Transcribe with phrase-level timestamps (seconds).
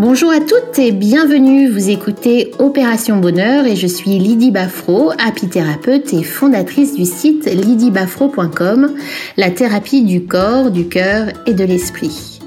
[0.00, 1.68] Bonjour à toutes et bienvenue.
[1.68, 8.94] Vous écoutez Opération Bonheur et je suis Lydie Baffro, apithérapeute et fondatrice du site lydiebafro.com,
[9.36, 12.40] la thérapie du corps, du cœur et de l'esprit.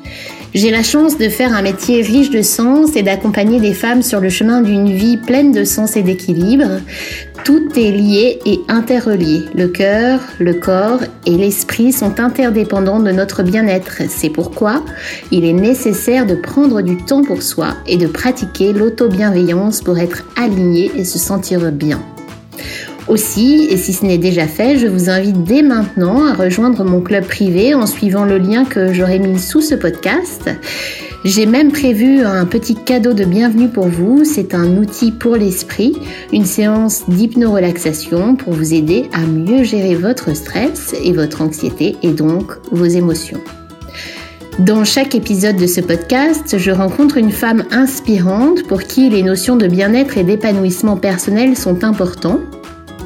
[0.55, 4.19] J'ai la chance de faire un métier riche de sens et d'accompagner des femmes sur
[4.19, 6.79] le chemin d'une vie pleine de sens et d'équilibre.
[7.43, 9.43] Tout est lié et interrelié.
[9.53, 14.03] Le cœur, le corps et l'esprit sont interdépendants de notre bien-être.
[14.07, 14.81] C'est pourquoi
[15.29, 20.23] il est nécessaire de prendre du temps pour soi et de pratiquer l'auto-bienveillance pour être
[20.37, 22.01] aligné et se sentir bien.
[23.09, 27.01] Aussi, et si ce n'est déjà fait, je vous invite dès maintenant à rejoindre mon
[27.01, 30.49] club privé en suivant le lien que j'aurai mis sous ce podcast.
[31.23, 34.25] J'ai même prévu un petit cadeau de bienvenue pour vous.
[34.25, 35.95] C'est un outil pour l'esprit,
[36.33, 42.11] une séance d'hypno-relaxation pour vous aider à mieux gérer votre stress et votre anxiété et
[42.11, 43.39] donc vos émotions.
[44.59, 49.55] Dans chaque épisode de ce podcast, je rencontre une femme inspirante pour qui les notions
[49.55, 52.41] de bien-être et d'épanouissement personnel sont importants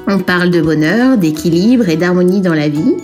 [0.09, 2.95] on parle de bonheur, d'équilibre et d'harmonie dans la vie.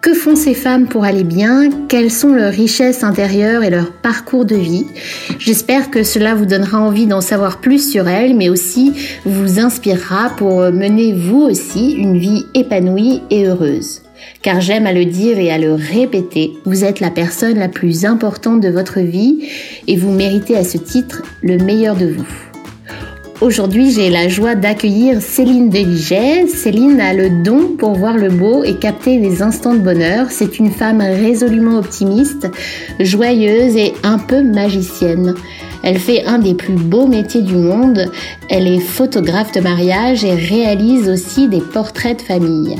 [0.00, 1.68] Que font ces femmes pour aller bien?
[1.88, 4.86] Quelles sont leurs richesses intérieures et leur parcours de vie?
[5.38, 8.94] J'espère que cela vous donnera envie d'en savoir plus sur elles, mais aussi
[9.26, 14.00] vous inspirera pour mener vous aussi une vie épanouie et heureuse.
[14.40, 18.06] Car j'aime à le dire et à le répéter, vous êtes la personne la plus
[18.06, 19.48] importante de votre vie
[19.86, 22.49] et vous méritez à ce titre le meilleur de vous.
[23.40, 26.46] Aujourd'hui, j'ai la joie d'accueillir Céline Deliget.
[26.46, 30.26] Céline a le don pour voir le beau et capter les instants de bonheur.
[30.28, 32.48] C'est une femme résolument optimiste,
[33.00, 35.34] joyeuse et un peu magicienne.
[35.82, 38.10] Elle fait un des plus beaux métiers du monde.
[38.50, 42.76] Elle est photographe de mariage et réalise aussi des portraits de famille.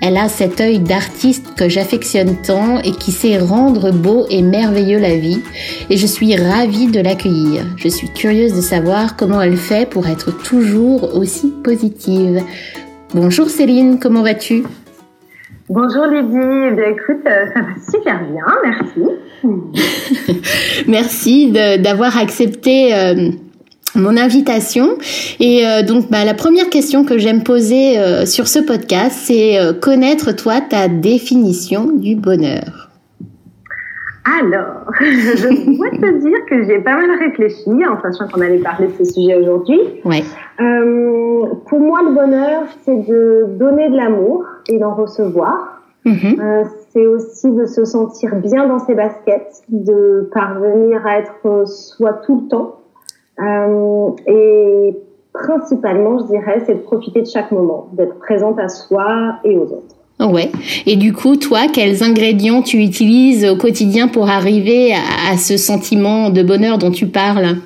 [0.00, 5.00] Elle a cet œil d'artiste que j'affectionne tant et qui sait rendre beau et merveilleux
[5.00, 5.42] la vie.
[5.90, 7.64] Et je suis ravie de l'accueillir.
[7.76, 12.40] Je suis curieuse de savoir comment elle fait pour être toujours aussi positive.
[13.12, 14.62] Bonjour Céline, comment vas-tu?
[15.68, 20.40] Bonjour Lydie, eh écoute, euh, ça va super bien, merci.
[20.88, 23.30] merci d'avoir accepté euh,
[23.98, 24.88] mon invitation.
[25.40, 29.58] Et euh, donc, bah, la première question que j'aime poser euh, sur ce podcast, c'est
[29.58, 32.90] euh, connaître toi ta définition du bonheur.
[34.40, 38.88] Alors, je dois te dire que j'ai pas mal réfléchi en sachant qu'on allait parler
[38.88, 39.80] de ce sujet aujourd'hui.
[40.04, 40.22] Ouais.
[40.58, 45.74] pour moi, le bonheur, c'est de donner de l'amour et d'en recevoir.
[46.06, 46.64] Mm-hmm.
[46.92, 52.42] c'est aussi de se sentir bien dans ses baskets, de parvenir à être soi tout
[52.42, 52.78] le temps
[53.40, 54.96] et
[55.32, 59.62] principalement, je dirais, c'est de profiter de chaque moment, d'être présente à soi et aux
[59.62, 59.98] autres.
[60.20, 60.50] Ouais.
[60.86, 66.30] Et du coup, toi, quels ingrédients tu utilises au quotidien pour arriver à, ce sentiment
[66.30, 67.56] de bonheur dont tu parles?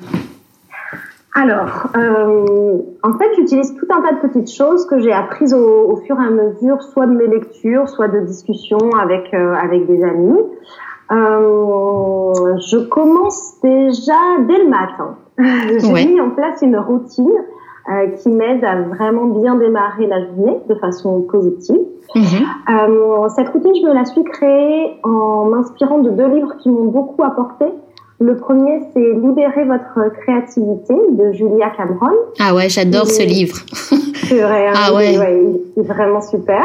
[1.35, 5.99] Alors, euh, en fait, j'utilise tout un tas de petites choses que j'ai apprises au,
[6.05, 10.03] fur et à mesure, soit de mes lectures, soit de discussions avec euh, avec des
[10.03, 10.37] amis.
[11.11, 14.13] Euh, je commence déjà
[14.47, 15.17] dès le matin.
[15.37, 17.31] J'ai mis en place une routine
[17.91, 21.81] euh, qui m'aide à vraiment bien démarrer la journée de façon positive.
[22.15, 22.23] Mhm.
[22.69, 26.85] Euh, cette routine, je me la suis créée en m'inspirant de deux livres qui m'ont
[26.85, 27.65] beaucoup apporté.
[28.19, 32.15] Le premier, c'est Libérer votre créativité de Julia Cameron.
[32.39, 33.57] Ah ouais, j'adore ce livre.
[34.23, 35.17] C'est vrai, hein, ah ouais.
[35.17, 35.43] ouais.
[35.75, 36.63] il est vraiment super.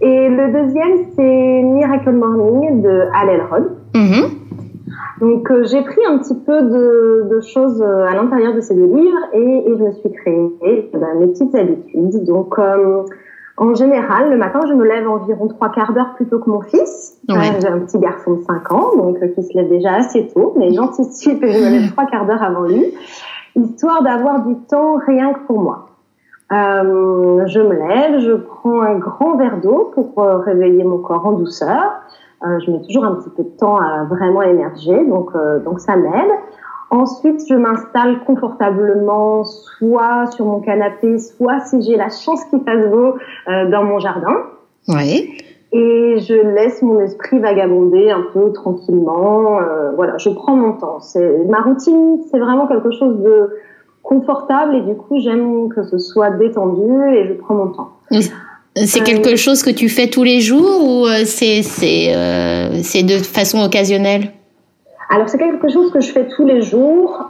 [0.00, 3.76] Et le deuxième, c'est Miracle Morning de Al Elrod.
[5.20, 8.74] Donc euh, j'ai pris un petit peu de, de choses euh, à l'intérieur de ces
[8.74, 12.24] deux livres et, et je me suis créé eh ben, mes petites habitudes.
[12.24, 13.02] Donc euh,
[13.56, 16.62] en général, le matin, je me lève environ trois quarts d'heure plus tôt que mon
[16.62, 17.18] fils.
[17.28, 20.72] j'ai un petit garçon de 5 ans, donc qui se lève déjà assez tôt, mais
[20.72, 22.94] j'anticipe et je me lève trois quarts d'heure avant lui,
[23.56, 25.90] histoire d'avoir du temps rien que pour moi.
[26.52, 31.24] Euh, je me lève, je prends un grand verre d'eau pour euh, réveiller mon corps
[31.24, 32.00] en douceur.
[32.42, 35.80] Euh, je mets toujours un petit peu de temps à vraiment émerger, donc, euh, donc
[35.80, 36.30] ça m'aide.
[36.90, 42.90] Ensuite, je m'installe confortablement, soit sur mon canapé, soit si j'ai la chance qu'il fasse
[42.90, 43.14] beau,
[43.46, 44.36] dans mon jardin.
[44.88, 45.38] Oui.
[45.72, 49.60] Et je laisse mon esprit vagabonder un peu tranquillement.
[49.94, 50.98] voilà, je prends mon temps.
[50.98, 53.50] C'est ma routine, c'est vraiment quelque chose de
[54.02, 57.92] confortable et du coup j'aime que ce soit détendu et je prends mon temps.
[58.76, 62.78] C'est quelque euh, chose que tu fais tous les jours ou euh, c'est c'est euh,
[62.82, 64.30] c'est de façon occasionnelle?
[65.12, 67.28] Alors c'est quelque chose que je fais tous les jours,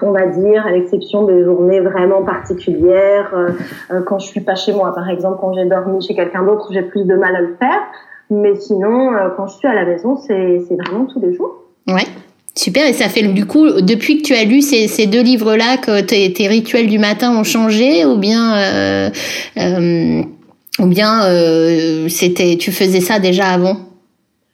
[0.00, 3.30] on va dire, à l'exception des journées vraiment particulières.
[4.06, 6.80] quand je suis pas chez moi, par exemple, quand j'ai dormi chez quelqu'un d'autre, j'ai
[6.80, 7.82] plus de mal à le faire.
[8.30, 11.56] Mais sinon, quand je suis à la maison, c'est vraiment tous les jours.
[11.86, 12.06] Ouais.
[12.54, 15.76] Super, et ça fait du coup, depuis que tu as lu ces, ces deux livres-là,
[15.76, 19.10] que tes, rituels du matin ont changé, ou bien,
[20.80, 23.76] ou bien euh, c'était, tu faisais ça déjà avant?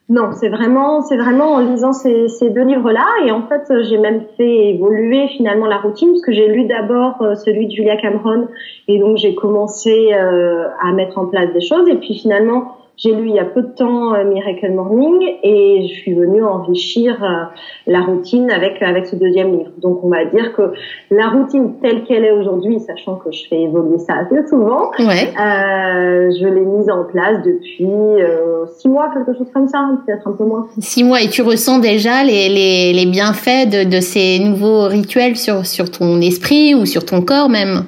[0.09, 3.99] Non, c'est vraiment, c'est vraiment en lisant ces, ces deux livres-là, et en fait, j'ai
[3.99, 8.47] même fait évoluer finalement la routine, parce que j'ai lu d'abord celui de Julia Cameron,
[8.87, 13.29] et donc j'ai commencé à mettre en place des choses, et puis finalement, j'ai lu
[13.29, 17.45] il y a peu de temps euh, Miracle Morning et je suis venue enrichir euh,
[17.87, 19.71] la routine avec avec ce deuxième livre.
[19.83, 20.73] Donc on va dire que
[21.11, 25.29] la routine telle qu'elle est aujourd'hui, sachant que je fais évoluer ça assez souvent, ouais.
[25.39, 30.27] euh, je l'ai mise en place depuis euh, six mois, quelque chose comme ça, peut-être
[30.27, 30.67] un peu moins.
[30.79, 35.37] Six mois et tu ressens déjà les, les, les bienfaits de, de ces nouveaux rituels
[35.37, 37.85] sur sur ton esprit ou sur ton corps même?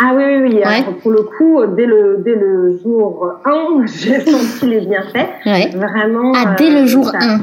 [0.00, 0.62] Ah oui, oui, oui.
[0.62, 5.28] Alors, pour le coup, dès le, dès le jour 1, j'ai senti les bienfaits.
[5.44, 5.70] Ouais.
[5.74, 6.32] Vraiment.
[6.36, 7.40] Ah, dès le euh, jour 1.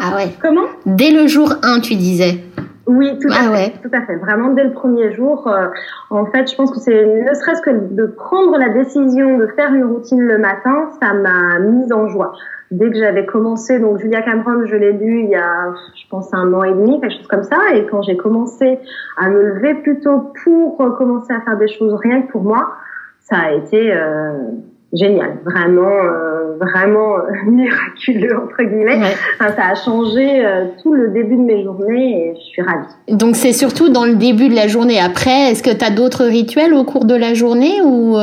[0.00, 0.28] Ah ouais.
[0.40, 0.66] Comment?
[0.84, 2.44] Dès le jour 1, tu disais.
[2.86, 3.72] Oui, tout à ah fait.
[3.82, 4.14] Tout à fait.
[4.16, 5.66] Vraiment, dès le premier jour, euh,
[6.10, 9.74] en fait, je pense que c'est ne serait-ce que de prendre la décision de faire
[9.74, 12.34] une routine le matin, ça m'a mise en joie
[12.70, 16.32] dès que j'avais commencé, donc Julia Cameron, je l'ai lu il y a, je pense,
[16.34, 17.58] un an et demi, quelque chose comme ça.
[17.74, 18.78] Et quand j'ai commencé
[19.16, 22.66] à me lever plutôt pour commencer à faire des choses rien que pour moi,
[23.20, 24.32] ça a été euh,
[24.92, 29.00] génial, vraiment, euh, vraiment euh, miraculeux entre guillemets.
[29.38, 30.44] ça a changé
[30.82, 33.16] tout le début de mes journées et je suis ravie.
[33.16, 35.00] Donc c'est surtout dans le début de la journée.
[35.00, 38.16] Après, est-ce que tu as d'autres rituels au cours de la journée ou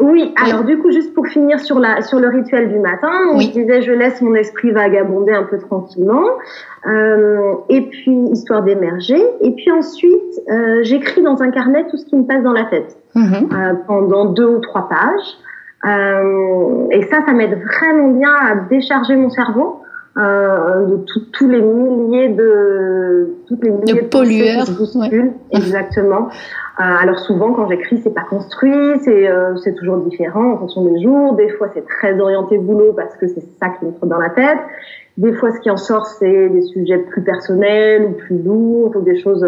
[0.00, 3.48] oui, alors du coup, juste pour finir sur la sur le rituel du matin, je
[3.48, 6.24] disais je laisse mon esprit vagabonder un peu tranquillement,
[6.86, 12.06] euh, et puis histoire d'émerger, et puis ensuite euh, j'écris dans un carnet tout ce
[12.06, 13.50] qui me passe dans la tête mhm.
[13.52, 15.36] euh, pendant deux ou trois pages,
[16.90, 19.82] et ça, ça m'aide vraiment bien à décharger mon cerveau.
[20.16, 24.66] De tous les milliers de toutes les milliers de, de pollueurs,
[25.52, 26.28] exactement.
[26.78, 30.84] Euh, alors souvent, quand j'écris, c'est pas construit, c'est euh, c'est toujours différent en fonction
[30.84, 31.34] des jours.
[31.34, 34.30] Des fois, c'est très orienté boulot parce que c'est ça qui me trotte dans la
[34.30, 34.58] tête.
[35.16, 39.00] Des fois, ce qui en sort, c'est des sujets plus personnels ou plus lourds ou
[39.00, 39.46] des choses,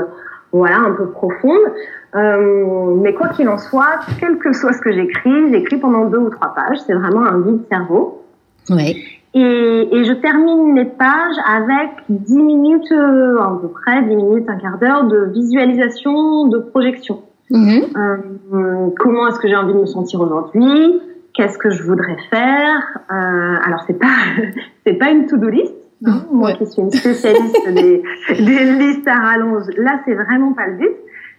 [0.52, 1.72] voilà, un peu profondes.
[2.14, 6.18] Euh, mais quoi qu'il en soit, quel que soit ce que j'écris, j'écris pendant deux
[6.18, 6.78] ou trois pages.
[6.86, 8.22] C'est vraiment un vide cerveau.
[8.68, 9.21] Oui.
[9.34, 14.48] Et, et, je termine les pages avec 10 minutes, euh, à peu près 10 minutes,
[14.48, 17.22] un quart d'heure de visualisation, de projection.
[17.52, 17.96] Mm-hmm.
[17.96, 21.00] Euh, comment est-ce que j'ai envie de me sentir aujourd'hui?
[21.34, 22.98] Qu'est-ce que je voudrais faire?
[23.10, 24.06] Euh, Alors c'est pas
[24.86, 25.74] c'est pas une to-do list.
[26.04, 26.24] Hein.
[26.30, 30.76] Moi qui suis une spécialiste des, des listes à rallonge, là c'est vraiment pas le
[30.76, 30.96] but.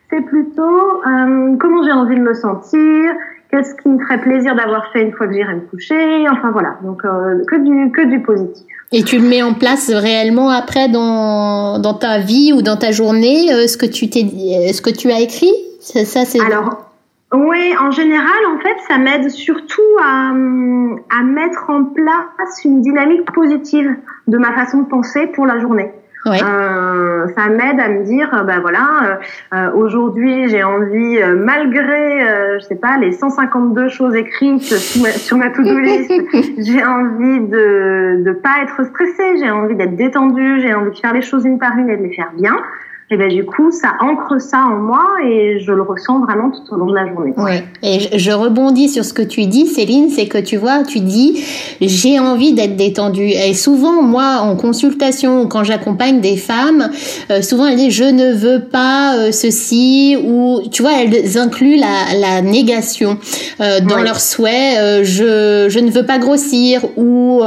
[0.10, 3.14] C'est plutôt euh, comment j'ai envie de me sentir,
[3.54, 6.78] qu'est-ce qui me ferait plaisir d'avoir fait une fois que j'irai me coucher, enfin voilà,
[6.84, 8.66] donc euh, que du que du positif.
[8.92, 12.92] Et tu le mets en place réellement après dans, dans ta vie ou dans ta
[12.92, 14.22] journée, euh, ce que tu t'es
[14.74, 16.90] ce que tu as écrit, ça c'est Alors
[17.36, 23.26] oui, en général, en fait, ça m'aide surtout à, à mettre en place une dynamique
[23.32, 23.90] positive
[24.28, 25.92] de ma façon de penser pour la journée.
[26.26, 26.42] Ouais.
[26.42, 29.16] Euh, ça m'aide à me dire, ben voilà, euh,
[29.56, 35.78] euh, aujourd'hui j'ai envie, malgré, je sais pas, les 152 choses écrites sur ma, to-do
[35.80, 36.12] list,
[36.60, 41.14] j'ai envie de de pas être stressée, j'ai envie d'être détendue, j'ai envie de faire
[41.14, 42.56] les choses une par une et de les faire bien
[43.14, 46.74] et ben du coup ça ancre ça en moi et je le ressens vraiment tout
[46.74, 47.34] au long de la journée.
[47.38, 47.52] Oui.
[47.84, 51.44] Et je rebondis sur ce que tu dis, Céline, c'est que tu vois, tu dis
[51.80, 53.30] j'ai envie d'être détendue.
[53.30, 56.90] Et souvent, moi, en consultation, quand j'accompagne des femmes,
[57.30, 61.78] euh, souvent elles disent je ne veux pas euh, ceci ou tu vois, elles incluent
[61.78, 63.20] la, la négation
[63.62, 65.04] euh, dans leur souhait.
[65.04, 67.42] je je ne veux pas grossir ou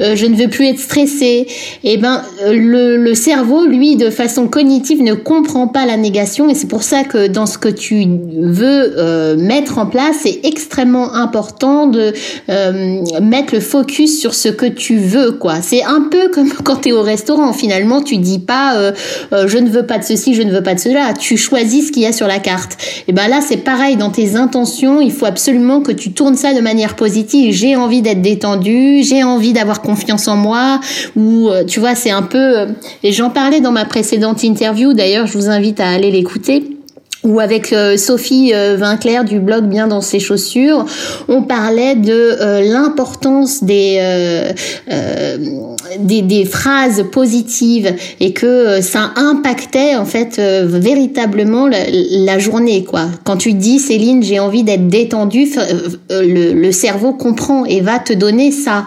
[0.00, 1.46] je ne veux plus être stressée.
[1.84, 6.54] Et ben le, le cerveau, lui, de façon cognitive ne comprend pas la négation et
[6.54, 8.06] c'est pour ça que dans ce que tu
[8.38, 12.12] veux euh, mettre en place, c'est extrêmement important de
[12.48, 15.62] euh, mettre le focus sur ce que tu veux quoi.
[15.62, 18.92] C'est un peu comme quand tu es au restaurant, finalement tu dis pas euh,
[19.46, 21.92] je ne veux pas de ceci, je ne veux pas de cela, tu choisis ce
[21.92, 22.76] qu'il y a sur la carte.
[23.08, 26.54] Et ben là c'est pareil dans tes intentions, il faut absolument que tu tournes ça
[26.54, 27.52] de manière positive.
[27.52, 30.80] J'ai envie d'être détendu, j'ai envie d'avoir confiance en moi
[31.16, 32.66] ou tu vois, c'est un peu
[33.02, 36.76] et j'en parlais dans ma précédente interview D'ailleurs, je vous invite à aller l'écouter
[37.26, 40.86] ou avec euh, Sophie euh, Vinclair du blog Bien dans ses chaussures,
[41.28, 44.00] on parlait de euh, l'importance des,
[45.98, 53.06] des, phrases positives et que ça impactait en fait véritablement la, journée quoi.
[53.24, 55.48] Quand tu dis Céline, j'ai envie d'être détendue,
[56.10, 58.86] le cerveau comprend et va te donner ça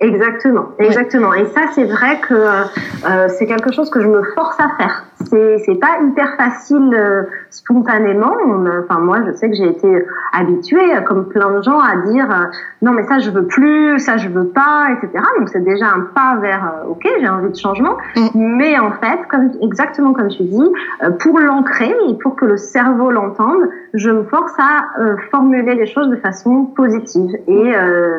[0.00, 1.34] Exactement, exactement.
[1.34, 5.04] Et ça, c'est vrai que euh, c'est quelque chose que je me force à faire.
[5.26, 8.34] C'est c'est pas hyper facile euh, spontanément.
[8.82, 12.44] Enfin moi, je sais que j'ai été habituée, comme plein de gens, à dire euh,
[12.80, 15.22] non mais ça je veux plus, ça je veux pas, etc.
[15.38, 17.98] Donc c'est déjà un pas vers euh, ok, j'ai envie de changement.
[18.16, 18.56] Mm.
[18.56, 20.72] Mais en fait, comme exactement comme tu dis,
[21.20, 24.84] pour l'ancrer et pour que le cerveau l'entende, je me force à
[25.30, 27.72] formuler les choses de façon positive et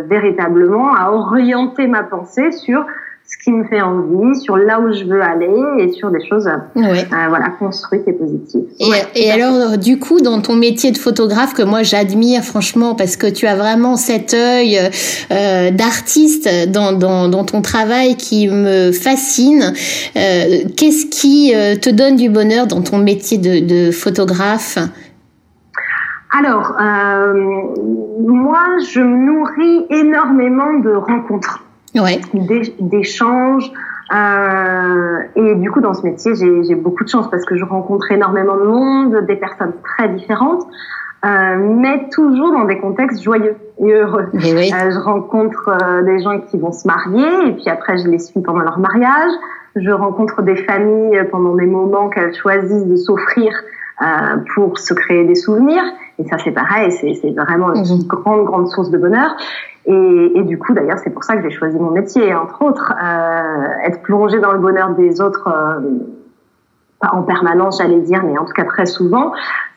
[0.08, 2.86] véritablement à orienter ma pensée sur
[3.32, 5.48] ce qui me fait envie, sur là où je veux aller
[5.80, 6.82] et sur des choses euh,
[7.30, 8.64] voilà construites et positives.
[9.16, 13.28] Et, alors du coup dans ton métier de photographe que moi j'admire franchement parce que
[13.28, 14.80] tu as vraiment cet œil
[15.32, 19.74] euh, d'artiste dans, dans, ton travail qui me fascine.
[20.18, 24.78] Euh, qu'est-ce qui te donne du bonheur dans ton métier de, de photographe?
[26.32, 27.34] Alors, euh,
[28.20, 31.64] moi, je me nourris énormément de rencontres,
[31.96, 32.22] ouais.
[32.80, 33.70] d'échanges.
[34.14, 38.12] Euh, et du coup, dans ce métier, j'ai beaucoup de chance parce que je rencontre
[38.12, 40.66] énormément de monde, des personnes très différentes,
[41.26, 44.28] euh, mais toujours dans des contextes joyeux et heureux.
[44.34, 44.72] Et oui.
[44.74, 48.20] euh, je rencontre euh, des gens qui vont se marier et puis après, je les
[48.20, 49.32] suis pendant leur mariage.
[49.76, 53.54] Je rencontre des familles pendant des moments qu'elles choisissent de s'offrir
[54.02, 55.84] euh, pour se créer des souvenirs.
[56.20, 58.08] Et ça, c'est pareil, c'est vraiment une mhm.
[58.08, 59.36] grande, grande source de bonheur.
[59.86, 62.94] Et, et du coup, d'ailleurs, c'est pour ça que j'ai choisi mon métier, entre autres,
[63.04, 65.80] euh, être plongé dans le bonheur des autres, euh,
[67.00, 69.32] pas en permanence, j'allais dire, mais en tout cas très souvent,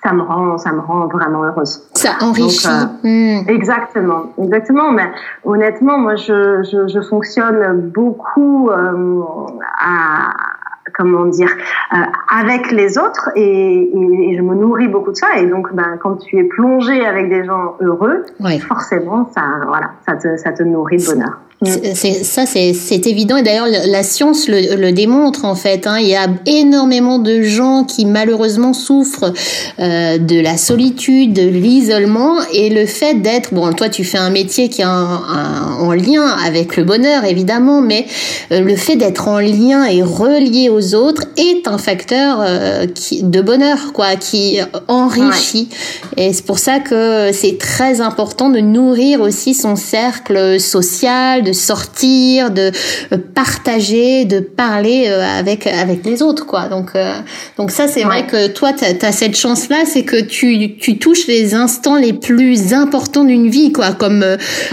[0.04, 1.88] ça me rend, ça me rend vraiment heureuse.
[1.94, 2.68] Ça enrichit.
[2.68, 3.48] Euh, hmm.
[3.48, 4.92] Exactement, exactement.
[4.92, 5.10] Mais
[5.44, 9.22] honnêtement, moi, je, je, je fonctionne beaucoup euh,
[9.80, 10.28] à
[10.96, 11.50] comment dire,
[11.92, 11.96] euh,
[12.30, 15.38] avec les autres et, et, je me nourris beaucoup de ça.
[15.38, 18.24] Et donc, ben, quand tu es plongé avec des gens heureux,
[18.66, 21.38] forcément, ça, voilà, ça te, ça te nourrit de bonheur.
[21.62, 23.37] C'est, ça, c'est évident.
[23.37, 25.87] Et d'ailleurs, la science le, le, démontre, en fait.
[25.87, 25.99] Hein.
[25.99, 29.32] Il y a énormément de gens qui, malheureusement, souffrent
[29.78, 32.37] euh, de la solitude, de l'isolement.
[32.52, 33.54] Et le fait d'être...
[33.54, 37.80] Bon, toi, tu fais un métier qui est en lien avec le bonheur, évidemment.
[37.80, 38.06] Mais
[38.52, 43.23] euh, le fait d'être en lien et relié aux autres est un facteur euh, qui,
[43.23, 44.58] de bonheur, quoi, qui
[44.88, 45.68] enrichit.
[46.16, 51.52] Et c'est pour ça que c'est très important de nourrir aussi son cercle social, de
[51.52, 52.72] sortir, de
[53.12, 56.68] euh, partager, de parler euh, avec avec les autres quoi.
[56.68, 57.12] Donc euh,
[57.58, 60.98] donc ça c'est vrai que toi tu as, cette chance là, c'est que tu tu
[60.98, 64.24] touches les instants les plus importants d'une vie quoi, comme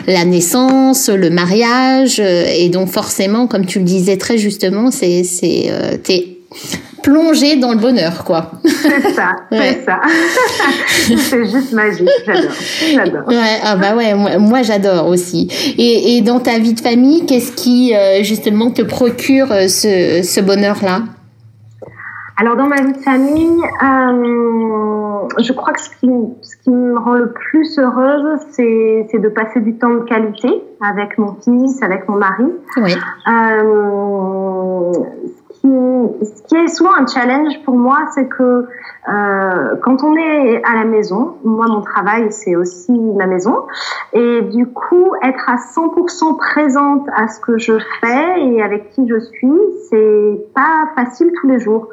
[0.07, 5.71] la naissance, le mariage et donc forcément comme tu le disais très justement, c'est c'est
[6.03, 6.37] t'es
[7.03, 8.51] plonger dans le bonheur, quoi.
[8.63, 9.99] C'est ça, c'est ça.
[11.17, 12.51] c'est juste magique, j'adore,
[12.93, 13.27] j'adore.
[13.27, 15.47] Ouais, ah bah ouais, moi, j'adore aussi.
[15.77, 20.21] Et, et, dans ta vie de famille, qu'est-ce qui euh, justement te procure euh, ce,
[20.23, 21.01] ce bonheur-là?
[22.41, 26.09] Alors dans ma vie de famille, euh, je crois que ce qui,
[26.41, 30.49] ce qui, me rend le plus heureuse, c'est, c'est de passer du temps de qualité
[30.81, 32.45] avec mon fils, avec mon mari.
[32.77, 32.95] Oui.
[33.27, 34.91] Euh,
[35.63, 38.67] ce qui est souvent un challenge pour moi, c'est que
[39.09, 43.65] euh, quand on est à la maison, moi mon travail c'est aussi ma maison,
[44.13, 49.07] et du coup être à 100% présente à ce que je fais et avec qui
[49.07, 51.89] je suis, c'est pas facile tous les jours.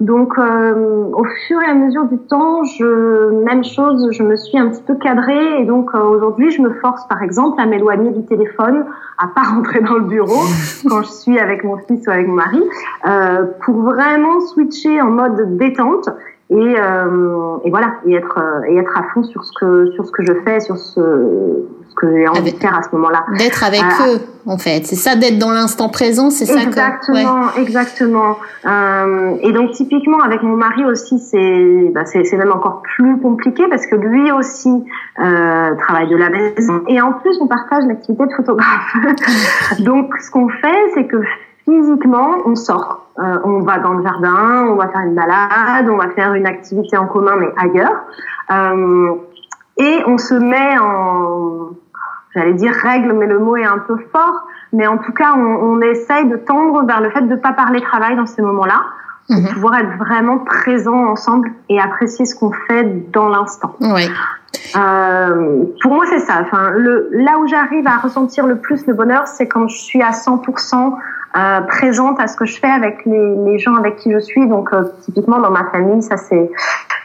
[0.00, 4.58] Donc, euh, au fur et à mesure du temps, je, même chose, je me suis
[4.58, 8.10] un petit peu cadrée et donc euh, aujourd'hui, je me force, par exemple, à m'éloigner
[8.10, 8.86] du téléphone,
[9.18, 10.40] à pas rentrer dans le bureau
[10.88, 12.62] quand je suis avec mon fils ou avec mon mari,
[13.06, 16.08] euh, pour vraiment switcher en mode détente
[16.50, 20.04] et, euh, et voilà, et être euh, et être à fond sur ce que sur
[20.04, 21.00] ce que je fais, sur ce
[21.90, 23.24] ce que j'ai envie de faire à ce moment-là.
[23.36, 24.86] D'être avec euh, eux, en fait.
[24.86, 28.36] C'est ça, d'être dans l'instant présent, c'est ça Exactement, exactement.
[28.64, 33.64] Euh, et donc, typiquement, avec mon mari aussi, c'est bah, c'est même encore plus compliqué
[33.68, 36.82] parce que lui aussi euh, travaille de la maison.
[36.88, 38.96] Et en plus, on partage l'activité de photographe.
[39.80, 41.18] donc, ce qu'on fait, c'est que
[41.64, 43.09] physiquement, on sort.
[43.20, 46.46] Euh, on va dans le jardin, on va faire une balade, on va faire une
[46.46, 48.04] activité en commun, mais ailleurs.
[48.50, 49.14] Euh,
[49.76, 51.70] et on se met en,
[52.34, 55.40] j'allais dire règle, mais le mot est un peu fort, mais en tout cas, on,
[55.40, 58.80] on essaye de tendre vers le fait de ne pas parler travail dans ces moments-là,
[59.28, 59.48] pour mhm.
[59.48, 63.76] pouvoir être vraiment présent ensemble et apprécier ce qu'on fait dans l'instant.
[64.76, 66.40] Euh, pour moi, c'est ça.
[66.42, 70.02] Enfin, le, là où j'arrive à ressentir le plus le bonheur, c'est quand je suis
[70.02, 70.96] à 100%
[71.36, 74.46] euh, présente à ce que je fais avec les, les gens avec qui je suis.
[74.46, 76.50] Donc, euh, typiquement dans ma famille, ça c'est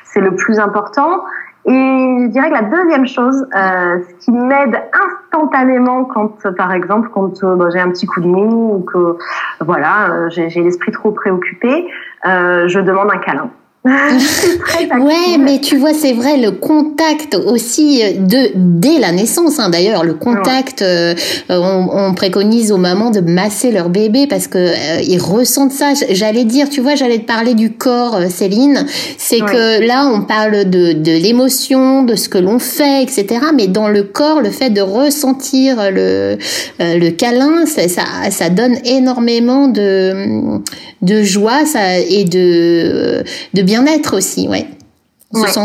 [0.04, 1.24] c'est le plus important.
[1.68, 7.10] Et je dirais que la deuxième chose, euh, ce qui m'aide instantanément quand, par exemple,
[7.12, 9.18] quand euh, j'ai un petit coup de mou ou que
[9.62, 11.88] voilà, euh, j'ai l'esprit trop préoccupé,
[12.28, 13.50] euh, je demande un câlin.
[15.00, 19.60] ouais, mais tu vois, c'est vrai, le contact aussi de dès la naissance.
[19.60, 21.14] Hein, D'ailleurs, le contact, euh,
[21.50, 25.94] on, on, préconise aux mamans de masser leur bébé parce que euh, ils ressentent ça.
[26.10, 28.88] J'allais dire, tu vois, j'allais te parler du corps, euh, Céline.
[29.20, 33.28] C'est que là, on parle de, de l'émotion, de ce que l'on fait, etc.
[33.54, 36.38] Mais dans le corps, le fait de ressentir le
[36.80, 40.60] le câlin, ça, ça, ça donne énormément de
[41.02, 43.24] de joie ça, et de
[43.54, 44.66] de bien bien-être aussi, ouais.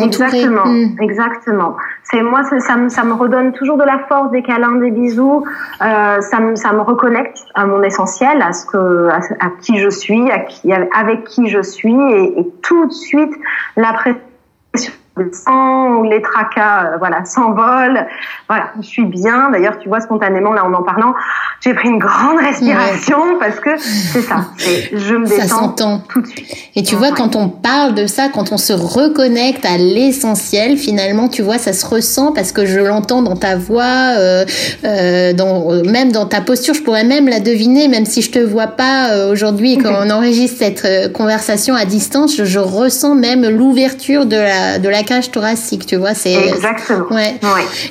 [0.05, 0.97] exactement, hmm.
[1.01, 1.77] exactement.
[2.05, 5.45] C'est moi, ça, me, ça me redonne toujours de la force, des câlins, des bisous.
[5.81, 9.89] Euh, ça, me, ça me reconnecte à mon essentiel, à ce que, à, qui je
[9.89, 13.33] suis, à qui, avec qui je suis, et, et tout de suite
[13.77, 18.07] la pression ou les tracas euh, voilà s'envolent.
[18.49, 19.51] Voilà je suis bien.
[19.51, 21.15] D'ailleurs tu vois spontanément là en en parlant
[21.61, 24.47] j'ai pris une grande respiration parce que c'est ça.
[24.93, 26.47] Je me détends tout de suite.
[26.75, 31.29] Et tu vois quand on parle de ça quand on se reconnecte à l'essentiel finalement
[31.29, 34.45] tu vois ça se ressent parce que je l'entends dans ta voix euh,
[34.85, 36.75] euh, dans même dans ta posture.
[36.75, 40.11] Je pourrais même la deviner même si je te vois pas euh, aujourd'hui quand on
[40.11, 45.00] enregistre cette euh, conversation à distance je, je ressens même l'ouverture de la de la
[45.03, 46.15] cage thoracique, tu vois.
[46.15, 47.07] C'est exactement.
[47.11, 47.39] Ouais.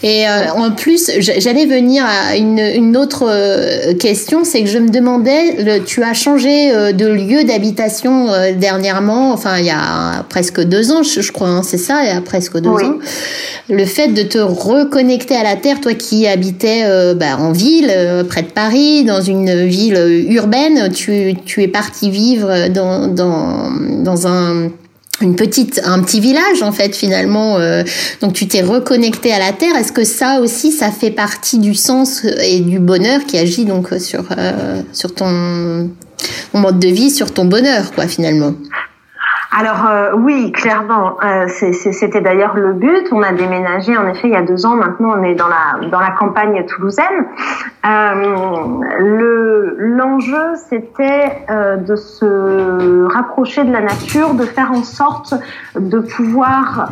[0.03, 4.77] Et euh, en plus, j'allais venir à une, une autre euh, question, c'est que je
[4.77, 10.61] me demandais, tu as changé euh, de lieu d'habitation dernièrement, enfin il y a presque
[10.61, 12.99] deux ans, je, crois, hein, c'est ça, il y a presque deux ans.
[13.69, 16.83] Le fait de te reconnecter à la terre, toi qui habitais
[17.15, 17.93] bah, en ville,
[18.27, 23.71] près de Paris, dans une ville urbaine, tu, tu es parti vivre dans, dans,
[24.03, 24.69] dans un
[25.21, 27.83] une petite un petit village en fait finalement euh,
[28.21, 29.75] donc tu t'es reconnecté à la terre.
[29.75, 33.89] Est-ce que ça aussi ça fait partie du sens et du bonheur qui agit donc
[33.99, 35.89] sur euh, sur ton,
[36.51, 38.53] ton mode de vie sur ton bonheur quoi finalement?
[39.51, 43.07] Alors euh, oui, clairement, euh, c'était d'ailleurs le but.
[43.11, 44.75] On a déménagé en effet il y a deux ans.
[44.75, 47.25] Maintenant, on est dans la dans la campagne toulousaine.
[47.83, 55.33] Euh, le l'enjeu, c'était euh, de se rapprocher de la nature, de faire en sorte
[55.75, 56.89] de pouvoir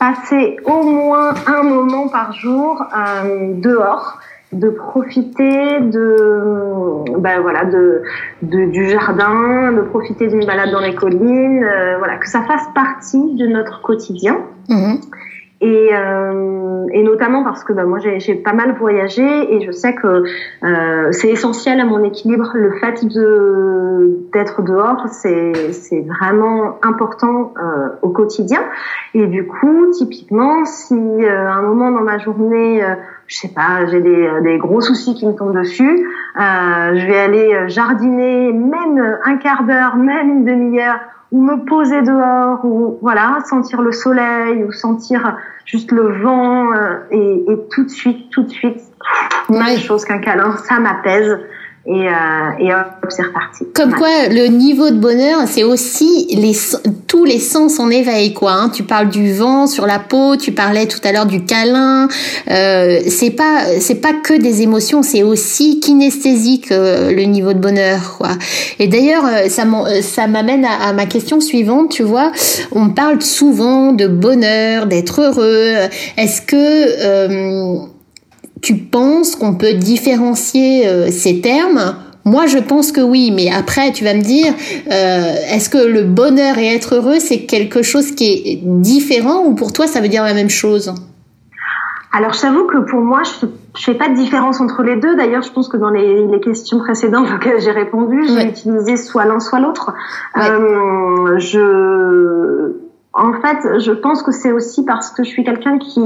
[0.00, 2.84] passer au moins un moment par jour
[3.56, 4.18] dehors
[4.52, 8.02] de profiter de ben voilà de,
[8.42, 12.66] de, du jardin de profiter d'une balade dans les collines euh, voilà que ça fasse
[12.74, 14.94] partie de notre quotidien mmh.
[15.62, 19.94] Et, euh, et notamment parce que bah, moi j'ai pas mal voyagé et je sais
[19.94, 20.24] que
[20.62, 27.52] euh, c'est essentiel à mon équilibre le fait de d'être dehors c'est c'est vraiment important
[27.62, 28.62] euh, au quotidien
[29.12, 32.94] et du coup typiquement si euh, un moment dans ma journée euh,
[33.30, 36.06] je sais pas j'ai des, des gros soucis qui me tombent dessus.
[36.36, 40.98] Je vais aller jardiner même un quart d'heure même une demi-heure
[41.32, 46.98] ou me poser dehors ou voilà sentir le soleil ou sentir juste le vent euh,
[47.10, 48.80] et, et, tout de suite tout de suite
[49.48, 51.38] même chose qu'un câlin ça m'apaise
[51.86, 53.64] et, euh, et hop, c'est reparti.
[53.74, 56.54] Comme quoi, le niveau de bonheur, c'est aussi les,
[57.06, 58.52] tous les sens en éveil, quoi.
[58.52, 58.68] Hein.
[58.68, 62.08] Tu parles du vent sur la peau, tu parlais tout à l'heure du câlin.
[62.50, 67.58] Euh, c'est pas, c'est pas que des émotions, c'est aussi kinesthésique euh, le niveau de
[67.58, 68.30] bonheur, quoi.
[68.78, 69.64] Et d'ailleurs, euh, ça,
[70.02, 71.90] ça m'amène à, à, ma question suivante.
[71.90, 72.30] Tu vois,
[72.72, 75.88] on parle souvent de bonheur, d'être heureux.
[76.18, 77.88] Est-ce que
[78.62, 81.96] tu penses qu'on peut différencier euh, ces termes?
[82.24, 84.52] Moi, je pense que oui, mais après, tu vas me dire,
[84.92, 89.54] euh, est-ce que le bonheur et être heureux, c'est quelque chose qui est différent ou
[89.54, 90.92] pour toi, ça veut dire la même chose?
[92.12, 95.16] Alors, je t'avoue que pour moi, je ne fais pas de différence entre les deux.
[95.16, 99.24] D'ailleurs, je pense que dans les, les questions précédentes auxquelles j'ai répondu, j'ai utilisé soit
[99.24, 99.94] l'un, soit l'autre.
[100.36, 106.00] Euh, je en fait, je pense que c'est aussi parce que je suis quelqu'un qui,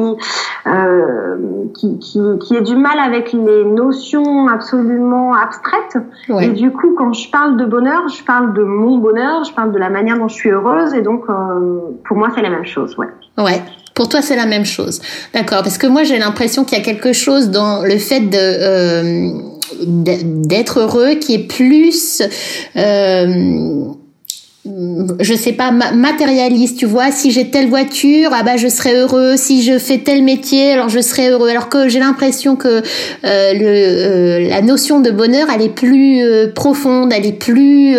[0.67, 1.37] euh,
[1.75, 5.99] qui, qui, qui, a du mal avec les notions absolument abstraites.
[6.41, 9.73] Et du coup, quand je parle de bonheur, je parle de mon bonheur, je parle
[9.73, 10.95] de la manière dont je suis heureuse.
[10.95, 12.97] Et donc, euh, pour moi, c'est la même chose.
[12.97, 13.09] Ouais.
[13.37, 13.63] Ouais.
[13.95, 15.01] Pour toi, c'est la même chose.
[15.35, 15.63] D'accord.
[15.63, 18.39] Parce que moi, j'ai l'impression qu'il y a quelque chose dans le fait de...
[18.39, 19.51] Euh,
[19.87, 22.23] d'être heureux qui est plus
[22.77, 23.85] euh,
[24.67, 27.11] je sais pas, matérialiste, tu vois.
[27.11, 29.35] Si j'ai telle voiture, ah bah je serai heureux.
[29.37, 31.49] Si je fais tel métier, alors je serai heureux.
[31.49, 32.83] Alors que j'ai l'impression que
[33.23, 36.23] le, la notion de bonheur, elle est plus
[36.55, 37.97] profonde, elle est plus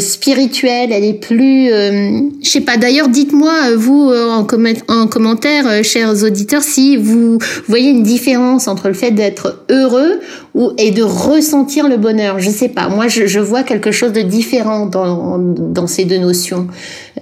[0.00, 2.76] spirituelle, elle est plus, je sais pas.
[2.76, 4.46] D'ailleurs, dites-moi vous en,
[4.88, 10.20] en commentaire, chers auditeurs, si vous voyez une différence entre le fait d'être heureux
[10.54, 12.40] ou, et de ressentir le bonheur.
[12.40, 12.88] Je sais pas.
[12.88, 15.38] Moi, je, je vois quelque chose de différent dans
[15.86, 16.66] ces deux notions.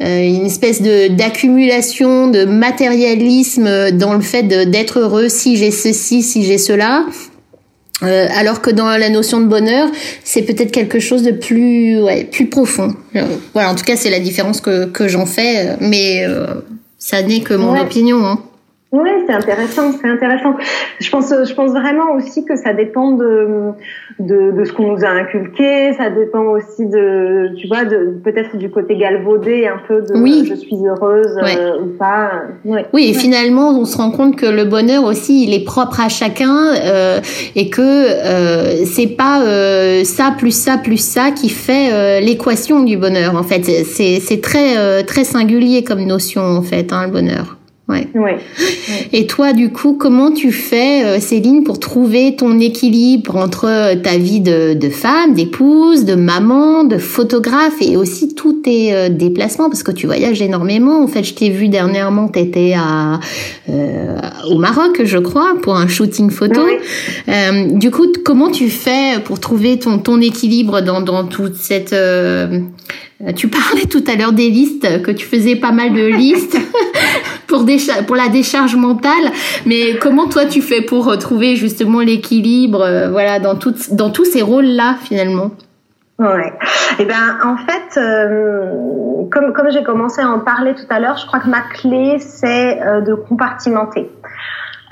[0.00, 6.22] Euh, une espèce de d'accumulation, de matérialisme dans le fait d'être heureux si j'ai ceci,
[6.22, 7.04] si j'ai cela.
[8.04, 9.88] Euh, alors que dans la notion de bonheur,
[10.22, 12.94] c'est peut-être quelque chose de plus, ouais, plus profond.
[13.16, 13.24] Euh,
[13.54, 16.46] voilà, en tout cas, c'est la différence que, que j'en fais, mais euh,
[16.98, 18.24] ça n'est que mon opinion.
[18.24, 18.38] Hein.
[18.90, 20.54] Oui, c'est intéressant, c'est intéressant.
[20.98, 23.72] Je pense, je pense vraiment aussi que ça dépend de,
[24.18, 28.56] de, de ce qu'on nous a inculqué, ça dépend aussi de, tu vois, de peut-être
[28.56, 30.46] du côté galvaudé un peu de oui.
[30.48, 32.44] je suis heureuse euh, ou pas.
[32.64, 36.08] Oui, et finalement, on se rend compte que le bonheur aussi, il est propre à
[36.08, 37.20] chacun euh,
[37.56, 42.82] et que euh, c'est pas euh, ça plus ça plus ça qui fait euh, l'équation
[42.82, 43.36] du bonheur.
[43.36, 47.57] En fait, c'est c'est très très singulier comme notion en fait, hein, le bonheur.
[47.88, 48.06] Ouais.
[48.14, 48.36] ouais.
[49.14, 53.96] Et toi, du coup, comment tu fais, euh, Céline, pour trouver ton équilibre entre euh,
[53.96, 59.08] ta vie de, de femme, d'épouse, de maman, de photographe et aussi tous tes euh,
[59.08, 59.70] déplacements?
[59.70, 61.02] Parce que tu voyages énormément.
[61.02, 63.20] En fait, je t'ai vu dernièrement, tu étais à,
[63.70, 64.16] euh,
[64.50, 66.60] au Maroc, je crois, pour un shooting photo.
[67.28, 71.94] Euh, du coup, comment tu fais pour trouver ton, ton équilibre dans, dans toute cette
[71.94, 72.60] euh,
[73.34, 76.56] tu parlais tout à l'heure des listes, que tu faisais pas mal de listes
[77.48, 77.64] pour,
[78.16, 79.32] la décharge mentale,
[79.66, 83.58] mais comment toi tu fais pour retrouver justement l'équilibre euh, voilà, dans,
[83.90, 85.50] dans tous ces rôles-là finalement?
[86.20, 86.52] Ouais.
[86.98, 91.16] Eh ben en fait, euh, comme comme j'ai commencé à en parler tout à l'heure,
[91.16, 94.10] je crois que ma clé c'est de compartimenter.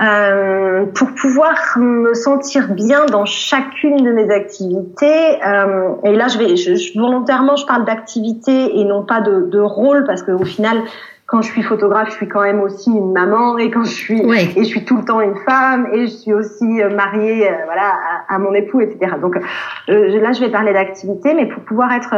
[0.02, 5.42] Euh, pour pouvoir me sentir bien dans chacune de mes activités.
[5.42, 9.58] Euh, et là, je vais je, volontairement, je parle d'activité et non pas de, de
[9.58, 10.82] rôle parce qu'au final,
[11.26, 14.20] quand je suis photographe, je suis quand même aussi une maman et quand je suis
[14.20, 17.54] et je suis tout le temps une femme et je suis aussi euh, mariée, euh,
[17.64, 17.94] voilà,
[18.28, 19.16] à, mon époux, etc.
[19.20, 19.36] Donc
[19.88, 22.14] euh, là, je vais parler d'activité, mais pour pouvoir être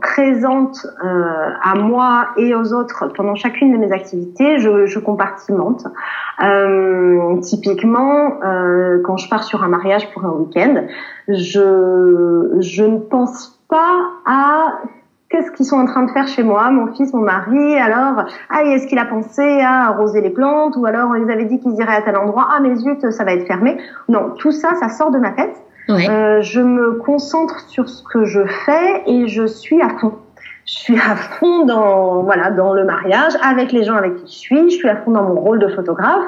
[0.00, 5.86] présente à moi et aux autres pendant chacune de mes activités, je, je compartimente.
[7.42, 8.40] typiquement,
[9.04, 10.84] quand je pars sur un mariage pour un week-end,
[11.28, 14.80] je je ne pense pas à
[15.34, 18.62] qu'est-ce qu'ils sont en train de faire chez moi, mon fils, mon mari, alors, ah,
[18.62, 21.96] est-ce qu'il a pensé à arroser les plantes, ou alors ils avaient dit qu'ils iraient
[21.96, 23.76] à tel endroit, ah, mais zut, ça va être fermé.
[24.08, 25.56] Non, tout ça, ça sort de ma tête.
[25.90, 30.14] Euh, je me concentre sur ce que je fais et je suis à fond.
[30.66, 34.38] Je suis à fond dans voilà dans le mariage avec les gens avec qui je
[34.38, 34.70] suis.
[34.70, 36.24] Je suis à fond dans mon rôle de photographe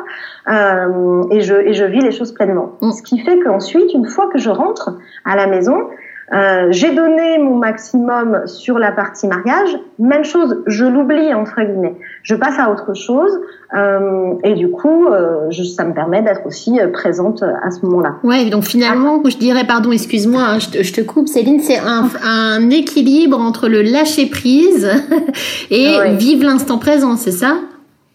[0.50, 2.72] euh, et je et je vis les choses pleinement.
[2.82, 2.90] Mm.
[2.90, 4.90] Ce qui fait qu'ensuite, une fois que je rentre
[5.24, 5.88] à la maison,
[6.32, 9.78] euh, j'ai donné mon maximum sur la partie mariage.
[9.98, 11.94] Même chose, je l'oublie entre guillemets.
[12.22, 13.40] Je passe à autre chose
[13.74, 17.84] euh, et du coup, euh, je, ça me permet d'être aussi euh, présente à ce
[17.86, 18.16] moment-là.
[18.24, 21.78] Ouais, donc finalement, je dirais, pardon, excuse-moi, hein, je, te, je, te, coupe, Céline, c'est
[21.78, 24.90] un, un, équilibre entre le lâcher prise
[25.70, 27.58] et vivre l'instant présent, c'est ça?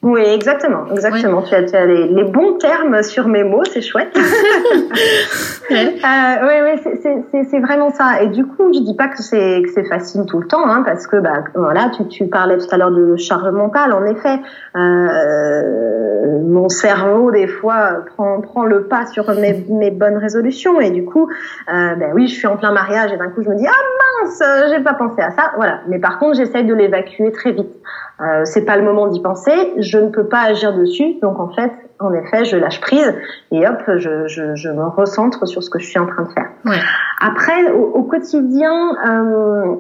[0.04, 1.44] Oui, exactement, exactement.
[1.44, 4.16] Tu as, tu as les, les, bons termes sur mes mots, c'est chouette.
[5.70, 5.96] ouais.
[6.04, 8.24] euh, oui, oui, c'est vraiment ça.
[8.24, 10.82] Et du coup, je dis pas que c'est que c'est facile tout le temps, hein,
[10.84, 13.94] parce que bah voilà, tu, tu parlais tout à l'heure de charge mentale.
[13.94, 14.40] En effet,
[14.76, 20.90] euh, mon cerveau des fois prend prend le pas sur mes, mes bonnes résolutions, et
[20.90, 21.30] du coup,
[21.72, 23.72] euh, ben oui, je suis en plein mariage et d'un coup je me dis ah
[24.24, 25.52] mince, j'ai pas pensé à ça.
[25.56, 25.80] Voilà.
[25.88, 27.72] Mais par contre, j'essaye de l'évacuer très vite.
[28.22, 31.50] Euh, c'est pas le moment d'y penser, je ne peux pas agir dessus, donc en
[31.50, 33.16] fait, en effet, je lâche prise
[33.52, 36.30] et hop, je, je, je me recentre sur ce que je suis en train de
[36.30, 36.50] faire.
[36.66, 36.78] Ouais.
[37.20, 39.76] Après, au, au quotidien, euh,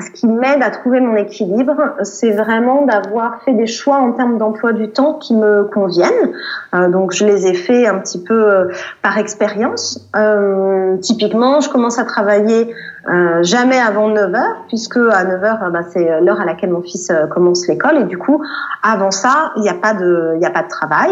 [0.00, 4.38] ce qui m'aide à trouver mon équilibre, c'est vraiment d'avoir fait des choix en termes
[4.38, 6.32] d'emploi du temps qui me conviennent.
[6.74, 8.68] Euh, donc, je les ai faits un petit peu euh,
[9.02, 10.08] par expérience.
[10.16, 12.74] Euh, typiquement, je commence à travailler
[13.08, 16.82] euh, jamais avant 9 heures, puisque à 9 heures, bah, c'est l'heure à laquelle mon
[16.82, 18.42] fils euh, commence l'école, et du coup,
[18.82, 21.10] avant ça, il n'y a pas de, a pas de travail.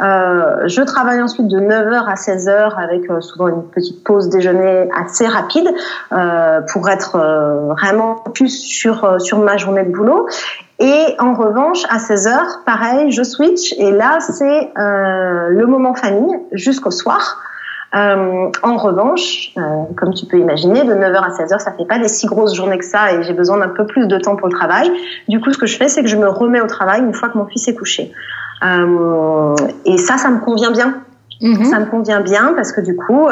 [0.00, 4.04] Euh, je travaille ensuite de 9 heures à 16 heures avec euh, souvent une petite
[4.04, 5.68] pause déjeuner assez rapide
[6.72, 7.18] pour être
[7.70, 10.26] vraiment plus sur sur ma journée de boulot.
[10.78, 16.36] Et en revanche, à 16 heures, pareil, je switch, et là, c'est le moment famille
[16.52, 17.38] jusqu'au soir.
[17.94, 21.98] Euh, en revanche, euh, comme tu peux imaginer, de 9h à 16h, ça fait pas
[21.98, 24.48] des si grosses journées que ça et j'ai besoin d'un peu plus de temps pour
[24.48, 24.90] le travail.
[25.28, 27.28] Du coup, ce que je fais, c'est que je me remets au travail une fois
[27.28, 28.12] que mon fils est couché.
[28.64, 31.02] Euh, et ça, ça me convient bien.
[31.42, 31.64] Mhm.
[31.64, 33.28] Ça me convient bien parce que du coup,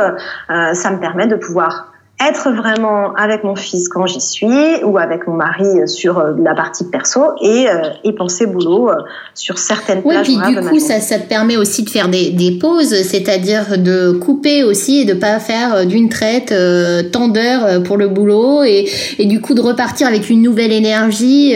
[0.48, 1.89] ça me permet de pouvoir
[2.20, 6.54] être vraiment avec mon fils quand j'y suis ou avec mon mari sur euh, la
[6.54, 8.94] partie perso et, euh, et penser boulot euh,
[9.34, 12.52] sur certaines oui, puis du coup ça, ça te permet aussi de faire des, des
[12.52, 17.96] pauses c'est-à-dire de couper aussi et de pas faire d'une traite euh, tant d'heures pour
[17.96, 18.86] le boulot et,
[19.18, 21.54] et du coup de repartir avec une nouvelle énergie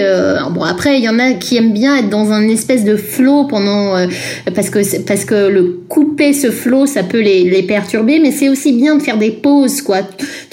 [0.51, 3.45] bon après il y en a qui aiment bien être dans un espèce de flow
[3.45, 4.07] pendant
[4.55, 8.49] parce que parce que le couper ce flow ça peut les, les perturber mais c'est
[8.49, 9.99] aussi bien de faire des pauses quoi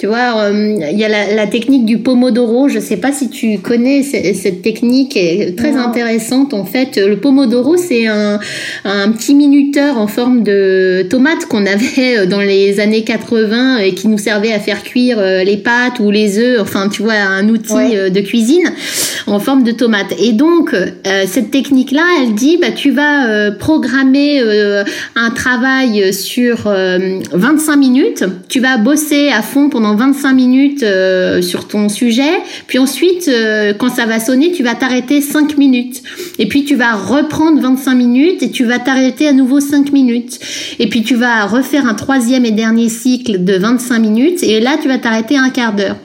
[0.02, 2.68] tu vois, euh, il y a la, technique du pomodoro.
[2.68, 6.96] Je sais pas si tu connais cette, technique, est très intéressante en fait.
[6.96, 8.40] Le pomodoro, c'est un,
[9.12, 14.18] petit minuteur en forme de tomate qu'on avait dans les années 80 et qui nous
[14.18, 16.60] servait à faire cuire euh, les pâtes ou les œufs.
[16.60, 18.72] Enfin, tu vois, un outil euh, de cuisine
[19.28, 20.14] en forme de tomate.
[20.18, 20.74] Et donc,
[21.26, 24.42] cette technique-là, elle dit, bah, tu vas programmer
[25.14, 26.68] un travail sur
[27.32, 28.24] 25 minutes.
[28.48, 32.32] Tu vas bosser à fond pendant 25 minutes euh, sur ton sujet,
[32.66, 36.02] puis ensuite, euh, quand ça va sonner, tu vas t'arrêter 5 minutes.
[36.38, 40.38] Et puis tu vas reprendre 25 minutes et tu vas t'arrêter à nouveau 5 minutes.
[40.78, 44.76] Et puis tu vas refaire un troisième et dernier cycle de 25 minutes et là,
[44.80, 45.96] tu vas t'arrêter un quart d'heure.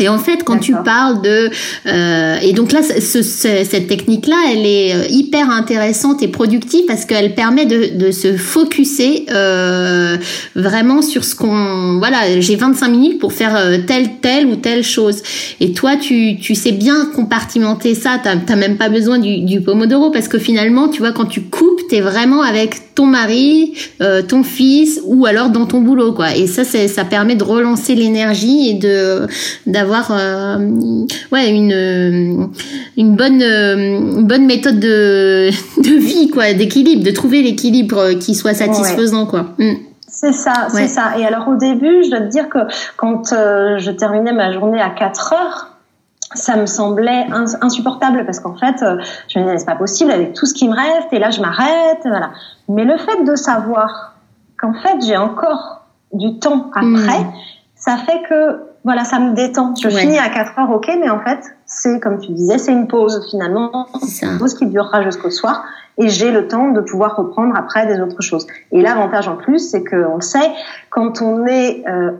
[0.00, 1.50] Et en fait, quand tu parles de
[1.86, 7.04] euh, et donc là, ce, cette technique-là, elle est euh, hyper intéressante et productive parce
[7.04, 10.16] qu'elle permet de, de se focuser euh,
[10.54, 12.40] vraiment sur ce qu'on voilà.
[12.40, 15.22] J'ai 25 minutes pour faire euh, telle telle ou telle chose.
[15.60, 18.20] Et toi, tu, tu sais bien compartimenter ça.
[18.22, 21.80] T'as même pas besoin du, du pomodoro parce que finalement, tu vois, quand tu coupes,
[21.88, 26.34] t'es vraiment avec ton mari, euh, ton fils ou alors dans ton boulot quoi.
[26.34, 29.28] Et ça, ça permet de relancer l'énergie et de
[29.68, 32.50] d'avoir avoir euh, ouais une
[32.96, 38.54] une bonne une bonne méthode de de vie quoi, d'équilibre, de trouver l'équilibre qui soit
[38.54, 39.54] satisfaisant quoi.
[39.58, 39.74] Mm.
[40.08, 41.16] C'est ça, c'est ça.
[41.18, 42.58] Et alors au début, je dois te dire que
[42.96, 45.77] quand euh, je terminais ma journée à 4 heures,
[46.34, 47.26] ça me semblait
[47.60, 50.68] insupportable parce qu'en fait, euh, je me disais c'est pas possible avec tout ce qui
[50.68, 52.30] me reste et là je m'arrête, voilà.
[52.68, 54.14] Mais le fait de savoir
[54.58, 57.32] qu'en fait j'ai encore du temps après, mm.
[57.76, 59.74] ça fait que voilà, ça me détend.
[59.74, 62.86] Je finis à 4 heures, ok, mais en fait, c'est comme tu disais, c'est une
[62.86, 65.64] pause finalement, c'est une pause qui durera jusqu'au soir,
[65.98, 68.46] et j'ai le temps de pouvoir reprendre après des autres choses.
[68.72, 70.50] Et l'avantage en plus, c'est qu'on le sait,
[70.90, 72.12] quand on est euh,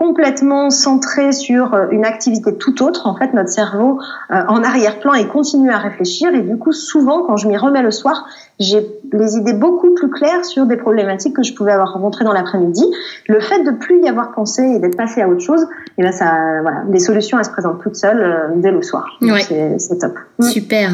[0.00, 5.12] complètement centré sur euh, une activité tout autre, en fait, notre cerveau euh, en arrière-plan
[5.12, 6.34] et continue à réfléchir.
[6.34, 8.26] Et du coup, souvent, quand je m'y remets le soir,
[8.58, 8.80] j'ai
[9.12, 12.82] les idées beaucoup plus claires sur des problématiques que je pouvais avoir rencontrées dans l'après-midi.
[13.28, 15.66] Le fait de plus y avoir pensé et d'être passé à autre chose, et
[15.98, 16.32] eh ben ça,
[16.62, 19.18] voilà, les solutions elles se présentent toutes seules euh, dès le soir.
[19.20, 19.42] Ouais.
[19.76, 20.14] C'est top.
[20.40, 20.92] Super.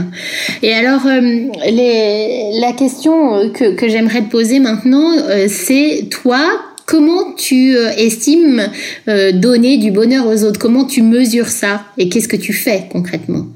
[0.62, 5.12] Et alors, les, la question que, que j'aimerais te poser maintenant,
[5.47, 6.40] c'est toi,
[6.87, 8.62] Comment tu euh, estimes
[9.09, 10.61] euh, donner du bonheur aux autres?
[10.61, 11.81] Comment tu mesures ça?
[11.99, 13.46] Et qu'est-ce que tu fais concrètement?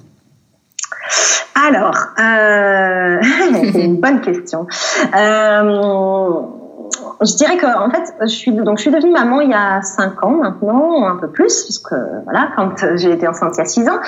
[1.54, 3.18] Alors, euh,
[3.72, 4.66] c'est une bonne question.
[5.16, 6.42] Euh,
[7.22, 9.82] je dirais que en fait, je suis donc je suis devenue maman il y a
[9.82, 11.92] cinq ans maintenant, un peu plus, puisque
[12.24, 13.98] voilà, quand j'ai été enceinte il y a six ans.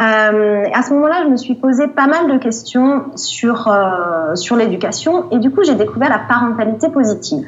[0.00, 4.56] Euh, à ce moment-là, je me suis posé pas mal de questions sur euh, sur
[4.56, 7.46] l'éducation et du coup, j'ai découvert la parentalité positive.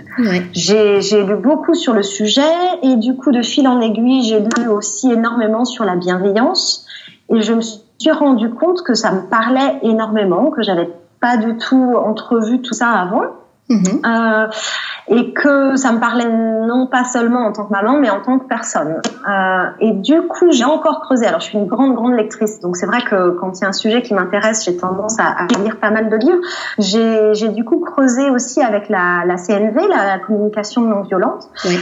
[0.53, 2.43] J'ai j'ai lu beaucoup sur le sujet
[2.83, 6.87] et du coup, de fil en aiguille, j'ai lu aussi énormément sur la bienveillance
[7.31, 11.57] et je me suis rendu compte que ça me parlait énormément, que j'avais pas du
[11.57, 13.23] tout entrevu tout ça avant.
[13.69, 14.07] Mm-hmm.
[14.07, 14.49] Euh,
[15.09, 18.38] et que ça me parlait non pas seulement en tant que maman, mais en tant
[18.38, 19.01] que personne.
[19.29, 21.27] Euh, et du coup, j'ai encore creusé.
[21.27, 23.69] Alors, je suis une grande, grande lectrice, donc c'est vrai que quand il y a
[23.69, 26.40] un sujet qui m'intéresse, j'ai tendance à, à, lire pas mal de livres.
[26.79, 31.49] J'ai du coup creusé aussi avec la, la CNV, la, communication non violente.
[31.64, 31.79] Oui.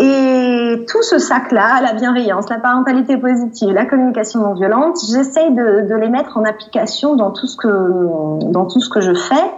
[0.00, 5.88] Et tout ce sac-là, la bienveillance, la parentalité positive, la communication non violente, j'essaye de,
[5.88, 9.50] de, les mettre en application dans tout ce que dans tout ce que je fais.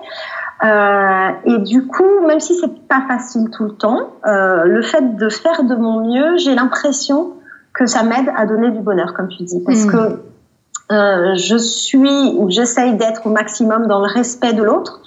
[0.62, 5.16] Euh, et du coup, même si c'est pas facile tout le temps, euh, le fait
[5.16, 7.34] de faire de mon mieux, j'ai l'impression
[7.72, 9.90] que ça m'aide à donner du bonheur, comme tu dis, parce mmh.
[9.90, 10.22] que
[10.92, 15.00] euh, je suis ou j'essaye d'être au maximum dans le respect de l'autre,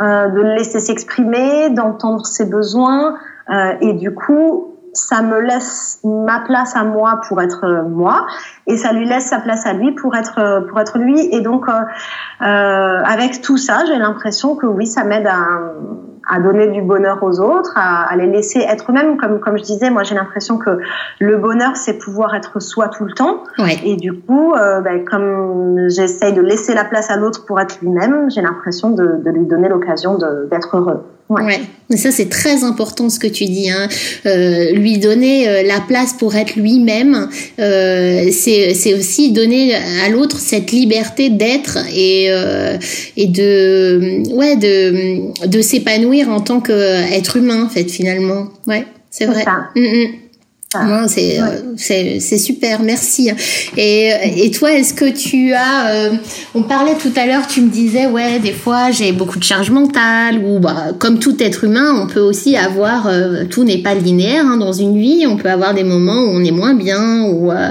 [0.00, 3.16] de le laisser s'exprimer, d'entendre ses besoins,
[3.80, 8.26] et du coup, ça me laisse ma place à moi pour être euh, moi
[8.66, 11.40] et ça lui laisse sa place à lui pour être euh, pour être lui et
[11.40, 11.72] donc euh,
[12.42, 15.72] euh avec tout ça j'ai l'impression que oui ça m'aide à
[16.28, 19.16] à donner du bonheur aux autres, à, à les laisser être eux-mêmes.
[19.16, 20.78] Comme, comme je disais, moi j'ai l'impression que
[21.20, 23.44] le bonheur, c'est pouvoir être soi tout le temps.
[23.84, 27.78] Et du coup, euh, ben, comme j'essaye de laisser la place à l'autre pour être
[27.80, 30.18] lui-même, j'ai l'impression de, de lui donner l'occasion
[30.50, 31.04] d'être heureux.
[31.30, 31.42] Ouais.
[31.42, 31.96] ouais.
[31.96, 33.70] Ça c'est très important ce que tu dis.
[33.70, 33.88] Hein.
[34.26, 40.38] Euh, lui donner euh, la place pour être lui-même, euh, c'est aussi donner à l'autre
[40.38, 42.76] cette liberté d'être et euh,
[43.16, 48.48] et de ouais de de s'épanouir en tant qu'être humain en fait finalement.
[48.66, 49.44] Ouais, c'est vrai.
[49.76, 50.23] Mm, mm.
[50.74, 51.06] Ah.
[51.76, 53.30] c'est super, merci.
[53.76, 56.10] Et et toi, est-ce que tu as euh,
[56.54, 59.70] on parlait tout à l'heure, tu me disais ouais, des fois j'ai beaucoup de charge
[59.70, 63.94] mentale ou bah comme tout être humain, on peut aussi avoir euh, tout n'est pas
[63.94, 67.22] linéaire hein, dans une vie, on peut avoir des moments où on est moins bien
[67.24, 67.70] où euh,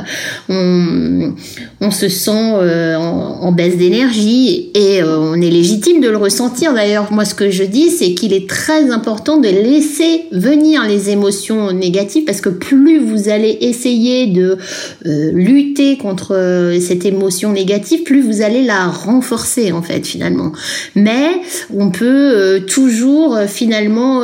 [0.49, 1.33] on
[1.81, 2.99] on se sent en,
[3.41, 7.11] en, baisse d'énergie et on est légitime de le ressentir d'ailleurs.
[7.11, 11.71] Moi ce que je dis c'est qu'il est très important de laisser venir les émotions
[11.71, 14.57] négatives parce que plus vous allez essayer de
[15.05, 20.51] euh, lutter contre euh, cette émotion négative, plus vous allez la renforcer en fait finalement.
[20.95, 21.41] Mais
[21.73, 24.21] on peut euh, toujours finalement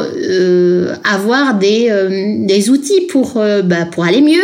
[1.04, 1.92] avoir des,
[2.46, 4.44] des outils pour, bah, pour aller mieux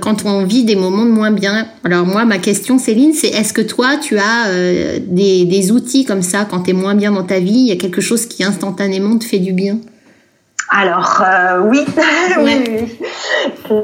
[0.00, 1.66] quand on vit des moments de moins bien.
[1.84, 4.50] Alors moi, ma question Céline, c'est est-ce que toi, tu as
[5.06, 7.52] des, des outils comme ça quand tu es moins bien dans ta vie?
[7.52, 9.78] Il y a quelque chose qui instantanément te fait du bien?
[10.70, 11.84] Alors euh, oui,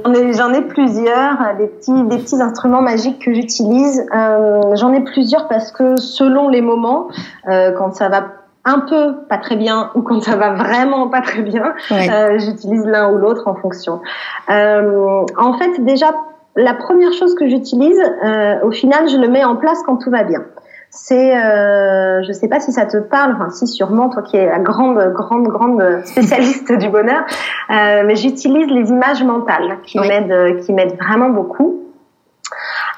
[0.07, 4.05] oui, j'en ai, plusieurs, des petits, des petits instruments magiques que j'utilise.
[4.15, 7.09] Euh, j'en ai plusieurs parce que selon les moments,
[7.49, 8.25] euh, quand ça va
[8.65, 13.13] un peu pas très bien ou quand ça va vraiment pas très bien, j'utilise l'un
[13.13, 14.01] ou l'autre en fonction.
[14.49, 16.13] en fait, déjà,
[16.55, 18.01] la première chose que j'utilise,
[18.63, 20.45] au final, je le mets en place quand tout va bien
[20.95, 24.45] c'est, euh, je sais pas si ça te parle, enfin si sûrement, toi qui es
[24.45, 27.25] la grande, grande, grande spécialiste du bonheur,
[27.71, 31.81] euh, mais j'utilise les images mentales qui m'aident, qui m'aident vraiment beaucoup.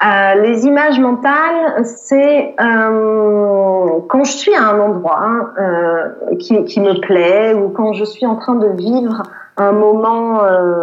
[0.05, 6.65] Euh, les images mentales, c'est euh, quand je suis à un endroit hein, euh, qui,
[6.65, 9.23] qui, me plaît ou quand je suis en train de vivre
[9.55, 10.75] un moment euh,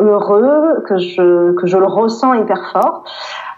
[0.00, 3.04] heureux, que je, que je le ressens hyper fort.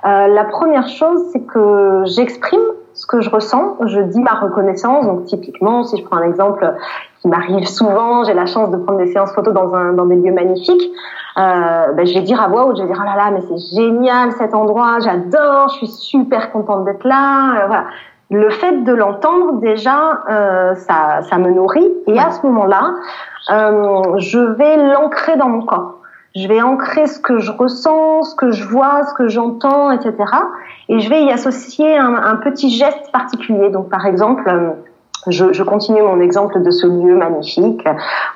[0.05, 2.61] Euh, la première chose, c'est que j'exprime
[2.94, 5.07] ce que je ressens, je dis ma reconnaissance.
[5.07, 6.74] Donc typiquement, si je prends un exemple
[7.20, 10.16] qui m'arrive souvent, j'ai la chance de prendre des séances photos dans, un, dans des
[10.16, 10.92] lieux magnifiques,
[11.38, 13.40] euh, ben, je vais dire à voix haute, je vais dire oh là là, mais
[13.40, 17.62] c'est génial cet endroit, j'adore, je suis super contente d'être là.
[17.62, 17.85] Euh, voilà.
[18.31, 21.90] Le fait de l'entendre déjà, euh, ça, ça me nourrit.
[22.07, 22.94] Et à ce moment-là,
[23.50, 26.02] euh, je vais l'ancrer dans mon corps
[26.35, 30.14] je vais ancrer ce que je ressens, ce que je vois, ce que j'entends, etc.
[30.88, 33.71] Et je vais y associer un, un, petit geste particulier.
[33.71, 34.71] Donc, par exemple, euh,
[35.29, 37.87] je, je, continue mon exemple de ce lieu magnifique,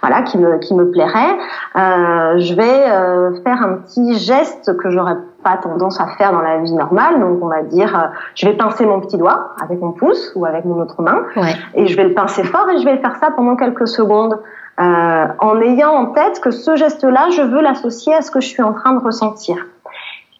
[0.02, 1.36] voilà, qui me qui me plairait.
[1.76, 6.42] Euh, je vais euh, faire un petit geste que j'aurais pas tendance à faire dans
[6.42, 7.20] la vie normale.
[7.20, 10.44] Donc, on va dire, euh, je vais pincer mon petit doigt avec mon pouce ou
[10.44, 11.54] avec mon autre main, ouais.
[11.74, 14.38] et je vais le pincer fort et je vais faire ça pendant quelques secondes.
[14.78, 18.48] Euh, en ayant en tête que ce geste-là, je veux l'associer à ce que je
[18.48, 19.56] suis en train de ressentir.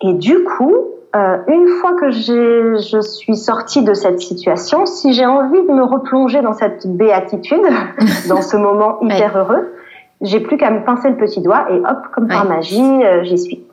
[0.02, 0.74] Et du coup,
[1.14, 5.82] euh, une fois que je suis sortie de cette situation, si j'ai envie de me
[5.82, 7.62] replonger dans cette béatitude,
[8.28, 9.72] dans ce moment hyper heureux,
[10.20, 13.38] j'ai plus qu'à me pincer le petit doigt et hop, comme par magie, euh, j'y
[13.38, 13.65] suis.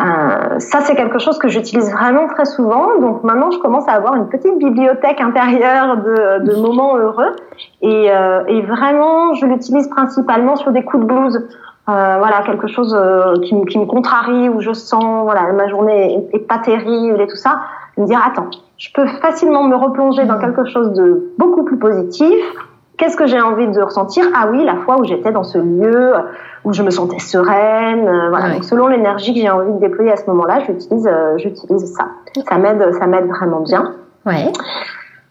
[0.00, 2.98] Euh, ça, c'est quelque chose que j'utilise vraiment très souvent.
[3.00, 7.36] Donc maintenant, je commence à avoir une petite bibliothèque intérieure de, de moments heureux.
[7.82, 11.48] Et, euh, et vraiment, je l'utilise principalement sur des coups de blues.
[11.88, 16.28] Euh, voilà, quelque chose euh, qui, qui, me contrarie, où je sens, voilà, ma journée
[16.32, 17.60] est, est pas terrible et tout ça.
[17.96, 20.40] Me dire, attends, je peux facilement me replonger dans mmh.
[20.40, 22.34] quelque chose de beaucoup plus positif
[23.00, 24.26] Qu'est-ce que j'ai envie de ressentir?
[24.34, 26.12] Ah oui, la fois où j'étais dans ce lieu,
[26.66, 28.06] où je me sentais sereine.
[28.06, 28.52] Euh.
[28.52, 32.08] Donc, selon l'énergie que j'ai envie de déployer à ce moment-là, j'utilise, euh, j'utilise ça.
[32.46, 33.94] Ça m'aide, ça m'aide vraiment bien.
[34.26, 34.52] Ouais.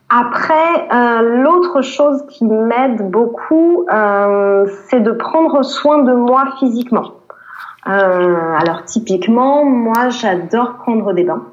[0.10, 7.12] Après, euh, l'autre chose qui m'aide beaucoup, euh, c'est de prendre soin de moi physiquement.
[7.86, 11.44] Alors typiquement, moi, j'adore prendre des bains.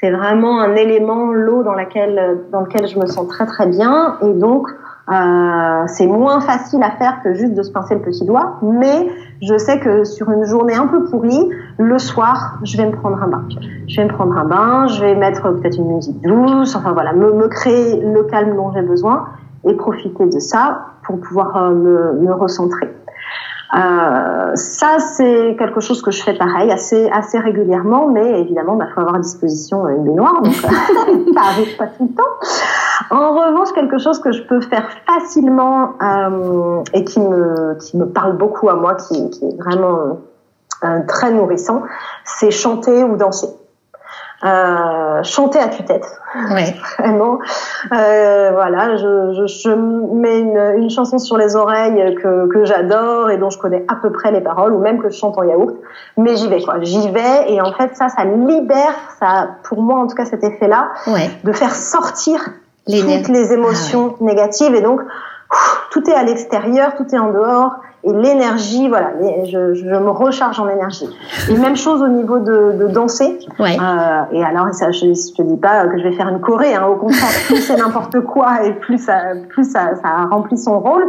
[0.00, 4.16] C'est vraiment un élément, l'eau dans laquelle, dans lequel je me sens très très bien,
[4.22, 4.68] et donc
[5.12, 9.08] euh, c'est moins facile à faire que juste de se pincer le petit doigt, mais
[9.42, 13.22] je sais que sur une journée un peu pourrie, le soir, je vais me prendre
[13.22, 13.44] un bain.
[13.86, 17.12] Je vais me prendre un bain, je vais mettre peut-être une musique douce, enfin voilà,
[17.12, 19.26] me, créer le calme dont j'ai besoin
[19.64, 22.88] et profiter de ça pour pouvoir euh, me, me, recentrer.
[23.74, 28.78] Euh, ça, c'est quelque chose que je fais pareil, assez, assez régulièrement, mais évidemment, il
[28.78, 32.22] bah, faut avoir à disposition une baignoire, donc ça arrive pas tout le temps.
[33.10, 38.06] En revanche, quelque chose que je peux faire facilement euh, et qui me, qui me
[38.06, 40.18] parle beaucoup à moi, qui, qui est vraiment
[40.84, 41.82] euh, très nourrissant,
[42.24, 43.48] c'est chanter ou danser.
[44.44, 46.06] Euh, chanter à tue-tête.
[46.50, 46.74] Ouais.
[46.98, 47.38] Vraiment.
[47.92, 53.30] Euh, voilà, je, je, je mets une, une, chanson sur les oreilles que, que j'adore
[53.30, 55.44] et dont je connais à peu près les paroles, ou même que je chante en
[55.44, 55.76] yaourt.
[56.18, 56.74] Mais j'y vais, quoi.
[56.82, 60.44] J'y vais et en fait, ça, ça libère, ça, pour moi en tout cas, cet
[60.44, 61.30] effet-là, ouais.
[61.42, 62.40] de faire sortir
[62.86, 65.00] toutes les émotions ah négatives et donc
[65.90, 69.12] tout est à l'extérieur, tout est en dehors et l'énergie, voilà,
[69.44, 71.08] je, je, me recharge en énergie.
[71.50, 73.38] Et même chose au niveau de, de danser.
[73.58, 73.76] Ouais.
[73.80, 76.74] Euh, et alors, ça, je, je te dis pas que je vais faire une choré,
[76.74, 79.16] hein, au contraire, plus c'est n'importe quoi et plus ça,
[79.48, 81.04] plus ça, ça remplit son rôle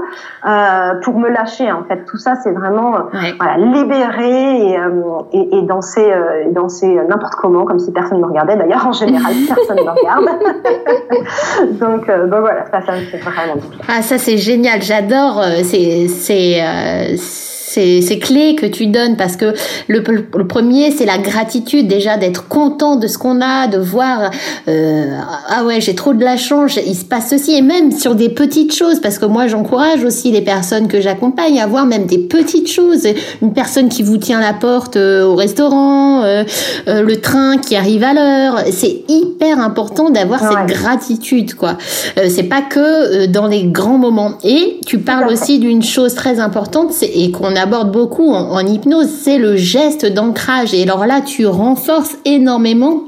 [0.47, 1.71] euh, pour me lâcher.
[1.71, 2.95] En fait, tout ça, c'est vraiment
[3.37, 5.01] voilà, libérer et, euh,
[5.33, 8.55] et, et danser, euh, et danser n'importe comment, comme si personne ne me regardait.
[8.55, 10.25] D'ailleurs, en général, personne ne me regarde.
[11.79, 13.61] donc, euh, donc voilà, ça, ça me fait vraiment.
[13.87, 14.81] Ah, ça c'est génial.
[14.81, 15.41] J'adore.
[15.63, 17.17] C'est, c'est euh,
[17.67, 19.53] ces, clés que tu donnes parce que
[19.87, 24.31] le, le premier c'est la gratitude déjà d'être content de ce qu'on a de voir
[24.67, 25.17] euh,
[25.49, 27.55] ah ouais j'ai trop de la chance il se passe ceci.
[27.55, 31.59] Et même sur des petites choses parce que moi j'encourage aussi les personnes que j'accompagne
[31.59, 33.07] à voir même des petites choses.
[33.41, 36.43] Une personne qui vous tient la porte euh, au restaurant euh,
[36.87, 38.63] euh, le train qui arrive à l'heure.
[38.71, 41.77] C'est hyper important d'avoir cette gratitude quoi.
[42.29, 44.33] C'est pas que dans les grands moments.
[44.43, 49.37] Et tu parles aussi d'une chose très importante et qu'on aborde beaucoup en, hypnose, c'est
[49.37, 50.73] le geste d'ancrage.
[50.73, 53.01] Et alors là, tu renforces énormément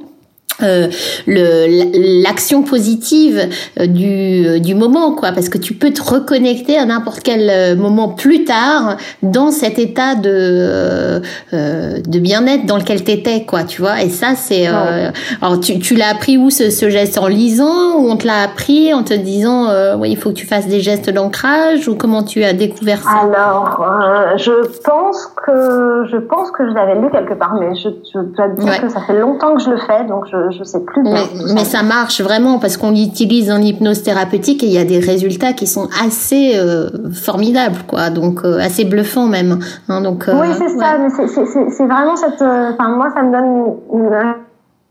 [0.64, 0.88] euh,
[1.28, 3.48] l'action positive
[3.80, 5.32] euh, du, du moment quoi.
[5.32, 9.78] Parce que tu peux te reconnecter à n'importe quel euh, moment plus tard dans cet
[9.78, 11.22] état de
[11.54, 14.02] euh, de bien-être dans lequel tu étais quoi tu vois.
[14.02, 17.18] Et ça c'est alors tu, tu l'as appris où ce, ce, geste?
[17.18, 19.68] En lisant ou on te l'a appris en te disant
[19.98, 23.10] oui il faut que tu fasses des gestes d'ancrage ou comment tu as découvert ça?
[23.10, 24.52] Alors je
[24.84, 28.82] pense que je pense que je l'avais lu quelque part mais je, je dois dire
[28.82, 31.04] que ça fait longtemps que je le fais donc je je sais plus.
[31.04, 35.00] Mais, ça marche vraiment parce qu'on l'utilise en hypnose thérapeutique et il y a des
[35.00, 38.10] résultats qui sont assez euh, formidables, quoi.
[38.10, 39.60] Donc euh, assez bluffants même.
[39.90, 40.28] Hein, donc.
[40.28, 40.98] Euh, oui, c'est ça.
[40.98, 42.42] Mais c'est vraiment cette.
[42.42, 44.36] Enfin, moi, ça me donne une,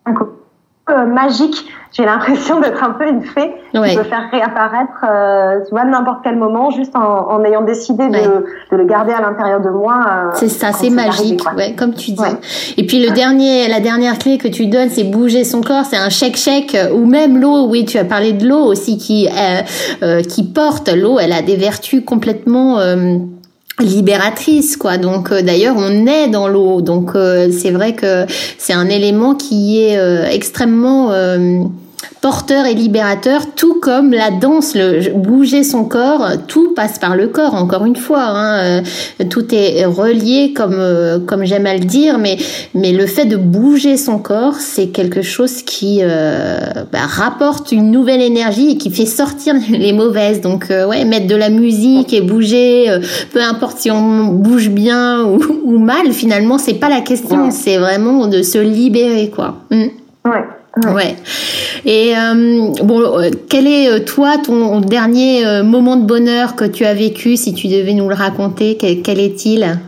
[0.06, 0.14] un
[0.88, 1.66] euh, magique.
[1.90, 6.18] J'ai l'impression d'être un peu une fée qui peut faire réapparaître, euh, tu vois, n'importe
[6.22, 10.04] quel moment, juste en, en ayant décidé de, de, le garder à l'intérieur de moi.
[10.06, 12.22] Euh, c'est ça, c'est magique, ouais, comme tu dis.
[12.76, 15.86] Et puis le dernier, la dernière clé que tu donnes, c'est bouger son corps.
[15.86, 17.66] C'est un chèque-chèque ou même l'eau.
[17.66, 19.28] Oui, tu as parlé de l'eau aussi qui
[20.28, 21.18] qui porte l'eau.
[21.18, 22.78] Elle a des vertus complètement
[23.80, 24.98] libératrice quoi.
[24.98, 26.80] Donc euh, d'ailleurs on est dans l'eau.
[26.80, 28.26] Donc euh, c'est vrai que
[28.58, 31.12] c'est un élément qui est euh, extrêmement
[32.20, 37.28] porteur et libérateur, tout comme la danse, le bouger son corps, tout passe par le
[37.28, 37.54] corps.
[37.54, 38.82] Encore une fois, hein,
[39.20, 42.36] euh, tout est relié, comme euh, comme j'aime à le dire, mais
[42.74, 46.58] mais le fait de bouger son corps, c'est quelque chose qui euh,
[46.92, 50.40] bah, rapporte une nouvelle énergie et qui fait sortir les mauvaises.
[50.40, 52.86] Donc ouais, mettre de la musique et bouger,
[53.32, 57.50] peu importe si on bouge bien ou, ou mal, finalement, c'est pas la question.
[57.50, 59.58] C'est vraiment de se libérer, quoi.
[59.70, 59.84] Mm.
[60.24, 60.44] Ouais.
[60.84, 61.16] Ouais.
[61.86, 66.84] Et euh, bon, euh, quel est euh, toi ton dernier moment de bonheur que tu
[66.84, 69.78] as vécu, si tu devais nous le raconter, quel est-il?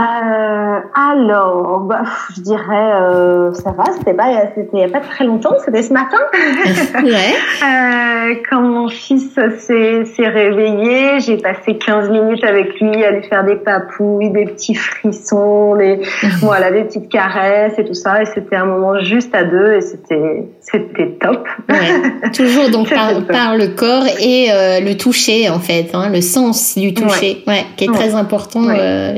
[0.00, 5.92] Euh, alors, bah, je dirais, euh, ça va, c'était pas, c'était très longtemps, c'était ce
[5.92, 6.16] matin.
[7.04, 7.10] ouais.
[8.32, 9.28] euh, quand mon fils
[9.58, 14.46] s'est, s'est réveillé, j'ai passé 15 minutes avec lui à lui faire des papouilles, des
[14.46, 16.00] petits frissons, des,
[16.40, 18.22] voilà, des petites caresses et tout ça.
[18.22, 21.46] Et c'était un moment juste à deux et c'était, c'était top.
[21.68, 22.30] Ouais.
[22.30, 24.48] Toujours donc par, par, le corps et
[24.80, 28.62] le toucher en fait, hein, le sens du toucher, ouais, qui est très important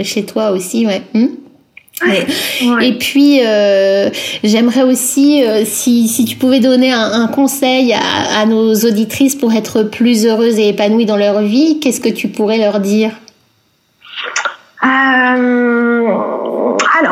[0.02, 0.71] chez toi aussi.
[1.14, 1.26] Hmm
[2.80, 4.10] et puis, euh,
[4.42, 9.52] j'aimerais aussi, euh, si, si, tu pouvais donner un, conseil à, à, nos auditrices pour
[9.52, 13.12] être plus heureuses et épanouies dans leur vie, qu'est-ce que tu pourrais leur dire?
[14.84, 15.71] Euh,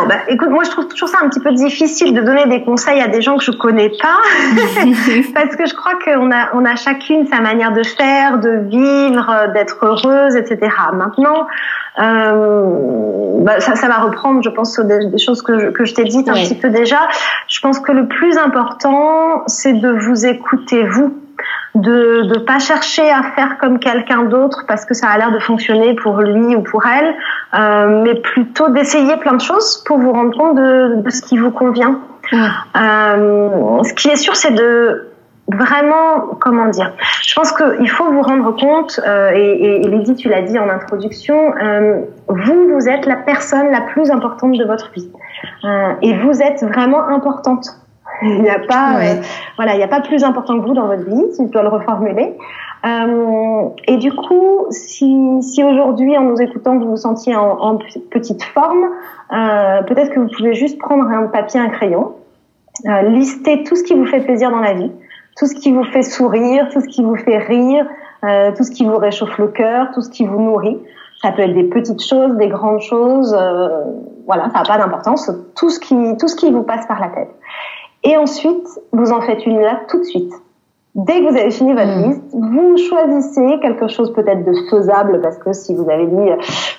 [0.00, 2.62] alors, bah, écoute, moi je trouve toujours ça un petit peu difficile de donner des
[2.62, 4.18] conseils à des gens que je connais pas,
[5.34, 9.52] parce que je crois qu'on a, on a chacune sa manière de faire, de vivre,
[9.52, 10.70] d'être heureuse, etc.
[10.94, 11.46] Maintenant,
[11.98, 16.04] euh, bah, ça, ça va reprendre, je pense, des, choses que je, que je t'ai
[16.04, 17.08] dites un petit peu déjà.
[17.48, 21.14] Je pense que le plus important, c'est de vous écouter vous
[21.74, 25.38] de ne pas chercher à faire comme quelqu'un d'autre parce que ça a l'air de
[25.38, 27.14] fonctionner pour lui ou pour elle,
[27.54, 31.38] euh, mais plutôt d'essayer plein de choses pour vous rendre compte de, de ce qui
[31.38, 32.00] vous convient.
[32.32, 35.10] Euh, ce qui est sûr, c'est de
[35.48, 36.92] vraiment, comment dire
[37.26, 40.68] Je pense qu'il faut vous rendre compte, euh, et, et, Lydie, tu l'as dit en
[40.68, 45.10] introduction, euh, vous, vous êtes la personne la plus importante de votre vie.
[45.64, 47.66] Euh, et vous êtes vraiment importante.
[48.22, 49.14] Il n'y a pas, euh,
[49.56, 51.62] voilà, il n'y a pas plus important que vous dans votre vie, si je dois
[51.62, 52.36] le reformuler.
[52.84, 57.78] Euh, et du coup, si, si aujourd'hui, en nous écoutant, vous vous sentiez en, en
[58.10, 58.84] petite forme,
[59.32, 62.12] euh, peut-être que vous pouvez juste prendre un papier, un crayon,
[62.84, 64.90] lister tout ce qui vous fait plaisir dans la vie,
[65.36, 67.86] tout ce qui vous fait sourire, tout ce qui vous fait rire,
[68.22, 70.78] euh, tout ce qui vous réchauffe le cœur, tout ce qui vous nourrit.
[71.22, 73.68] Ça peut être des petites choses, des grandes choses, euh,
[74.26, 75.30] voilà, ça n'a pas d'importance.
[75.56, 77.30] Tout ce qui, tout ce qui vous passe par la tête.
[78.04, 80.32] Et ensuite, vous en faites une là tout de suite.
[80.96, 82.08] Dès que vous avez fini votre mm.
[82.08, 86.30] liste, vous choisissez quelque chose peut-être de faisable parce que si vous avez dit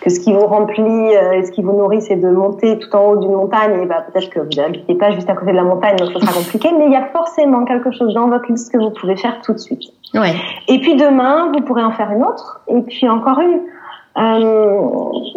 [0.01, 2.93] que ce qui vous remplit euh, et ce qui vous nourrit c'est de monter tout
[2.93, 5.55] en haut d'une montagne, et bah peut-être que vous n'habitez pas juste à côté de
[5.55, 6.69] la montagne, donc ce sera compliqué.
[6.77, 9.53] Mais il y a forcément quelque chose dans votre liste que vous pouvez faire tout
[9.53, 9.83] de suite.
[10.13, 10.33] Ouais.
[10.67, 13.61] Et puis demain, vous pourrez en faire une autre, et puis encore une.
[14.17, 14.81] Euh,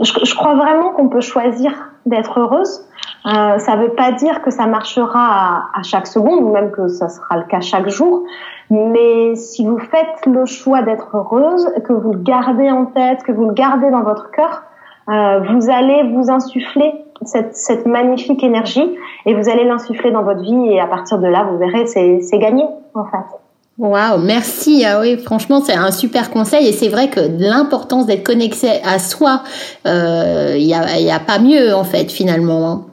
[0.02, 2.86] je, je crois vraiment qu'on peut choisir d'être heureuse.
[3.26, 6.88] Euh, ça ne veut pas dire que ça marchera à, chaque seconde ou même que
[6.88, 8.24] ça sera le cas chaque jour.
[8.70, 13.32] Mais si vous faites le choix d'être heureuse, que vous le gardez en tête, que
[13.32, 14.62] vous le gardez dans votre cœur,
[15.08, 16.92] euh, vous allez vous insuffler
[17.22, 18.96] cette, cette, magnifique énergie
[19.26, 22.38] et vous allez l'insuffler dans votre vie et à partir de là, vous verrez, c'est
[22.38, 23.43] gagné en fait.
[23.76, 24.84] Waouh, merci.
[24.84, 29.00] Ah oui, franchement, c'est un super conseil et c'est vrai que l'importance d'être connecté à
[29.00, 29.42] soi,
[29.84, 32.86] il euh, n'y a, y a, pas mieux en fait finalement.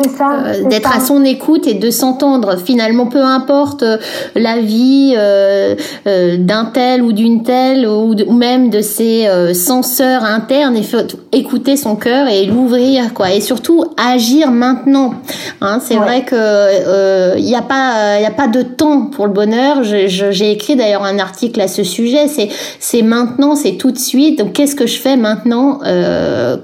[0.00, 2.58] Euh, d'être à son écoute et de s'entendre.
[2.58, 3.96] Finalement peu importe euh,
[4.34, 5.76] la vie euh,
[6.36, 10.98] d'un tel ou d'une telle ou, même de ses censeurs internes il faut
[11.30, 13.32] écouter son cœur et l'ouvrir quoi.
[13.32, 15.14] Et surtout agir maintenant.
[15.60, 19.32] Hein, c'est vrai que il n'y a pas il a pas de temps pour le
[19.32, 19.84] bonheur.
[19.84, 22.26] J'ai écrit d'ailleurs un article à ce sujet.
[22.26, 22.48] C'est
[22.80, 24.40] c'est maintenant c'est tout de suite.
[24.40, 25.78] Donc qu'est-ce que je fais maintenant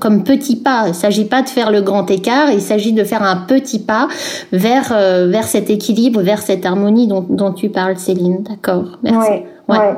[0.01, 0.87] comme petit pas?
[0.89, 2.51] Il s'agit pas de faire le grand écart.
[2.51, 4.09] Il s'agit de faire un petit pas
[4.53, 8.43] vers, euh, vers cet équilibre, vers cette harmonie dont, dont tu parles, Céline.
[8.43, 9.43] D'accord, merci.
[9.69, 9.95] Ouais.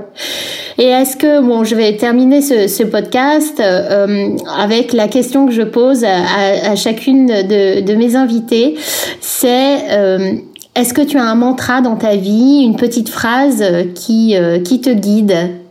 [0.77, 5.53] Et est-ce que, bon, je vais terminer ce, ce podcast euh, avec la question que
[5.53, 8.75] je pose à, à chacune de, de, mes invités,
[9.21, 10.33] c'est euh,
[10.75, 13.65] est-ce que tu as un mantra dans ta vie, une petite phrase
[13.95, 15.62] qui, qui te guide?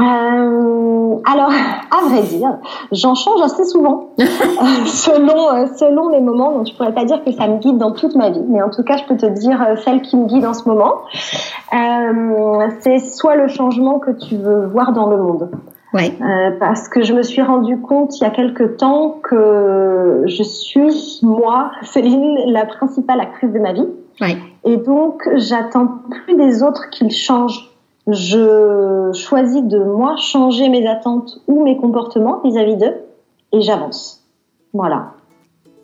[0.00, 1.50] Euh, alors,
[1.90, 2.58] à vrai dire,
[2.92, 4.10] j'en change assez souvent
[4.86, 6.52] selon euh, selon les moments.
[6.52, 8.70] Donc, je pourrais pas dire que ça me guide dans toute ma vie, mais en
[8.70, 11.02] tout cas, je peux te dire euh, celle qui me guide en ce moment.
[11.72, 15.50] Euh, c'est soit le changement que tu veux voir dans le monde.
[15.92, 16.12] Ouais.
[16.20, 20.42] Euh, parce que je me suis rendu compte il y a quelque temps que je
[20.42, 23.86] suis moi, Céline, la principale actrice de ma vie.
[24.20, 24.36] Ouais.
[24.64, 27.70] Et donc, j'attends plus des autres qu'ils changent
[28.06, 32.94] je choisis de moi changer mes attentes ou mes comportements vis-à-vis d'eux
[33.52, 34.22] et j'avance.
[34.72, 35.12] Voilà.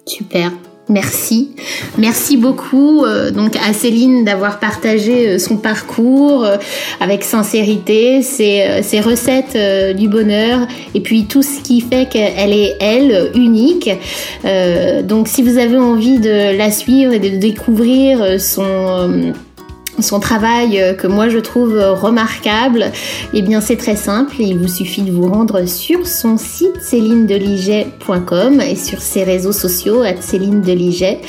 [0.06, 0.50] Super.
[0.90, 1.50] Merci.
[1.98, 6.56] Merci beaucoup euh, donc à Céline d'avoir partagé euh, son parcours euh,
[6.98, 9.56] avec sincérité, ses, ses recettes
[9.96, 13.88] du bonheur et puis tout ce qui fait qu'elle est elle unique.
[15.04, 19.32] donc si vous avez envie de la suivre et de découvrir son
[20.02, 22.92] son travail euh, que moi je trouve remarquable,
[23.34, 28.60] eh bien c'est très simple, il vous suffit de vous rendre sur son site céline-deliget.com
[28.60, 31.20] et sur ses réseaux sociaux à Céline Deliget.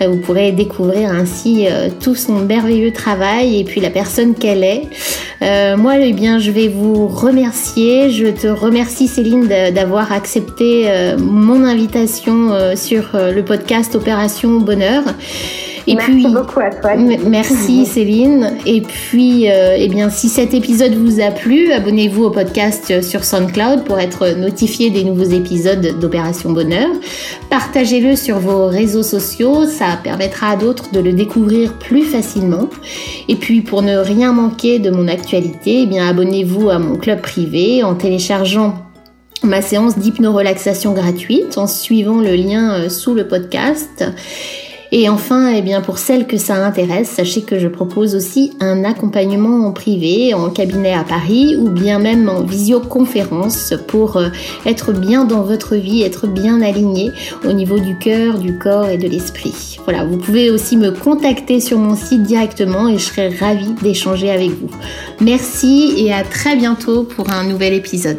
[0.00, 4.64] Euh, vous pourrez découvrir ainsi euh, tout son merveilleux travail et puis la personne qu'elle
[4.64, 4.82] est.
[5.76, 8.10] moi, eh je vais vous remercier.
[8.10, 15.02] Je te remercie Céline d'avoir accepté mon invitation sur le podcast Opération Bonheur.
[15.86, 16.96] Et merci puis, beaucoup à toi.
[16.96, 18.58] Merci Céline.
[18.66, 23.24] Et puis, euh, eh bien, si cet épisode vous a plu, abonnez-vous au podcast sur
[23.24, 26.88] SoundCloud pour être notifié des nouveaux épisodes d'Opération Bonheur.
[27.48, 32.68] Partagez-le sur vos réseaux sociaux, ça permettra à d'autres de le découvrir plus facilement.
[33.28, 37.20] Et puis, pour ne rien manquer de mon actualité, eh bien, abonnez-vous à mon club
[37.20, 38.74] privé en téléchargeant
[39.42, 44.04] ma séance d'hypnorelaxation gratuite en suivant le lien euh, sous le podcast.
[44.92, 48.82] Et enfin, eh bien, pour celles que ça intéresse, sachez que je propose aussi un
[48.84, 54.28] accompagnement en privé, en cabinet à Paris ou bien même en visioconférence pour euh,
[54.66, 57.12] être bien dans votre vie, être bien aligné
[57.48, 59.78] au niveau du cœur, du corps et de l'esprit.
[59.84, 64.30] Voilà, vous pouvez aussi me contacter sur mon site directement et je serai ravie d'échanger
[64.30, 64.70] avec vous.
[65.20, 68.18] Merci et à très bientôt pour un nouvel épisode.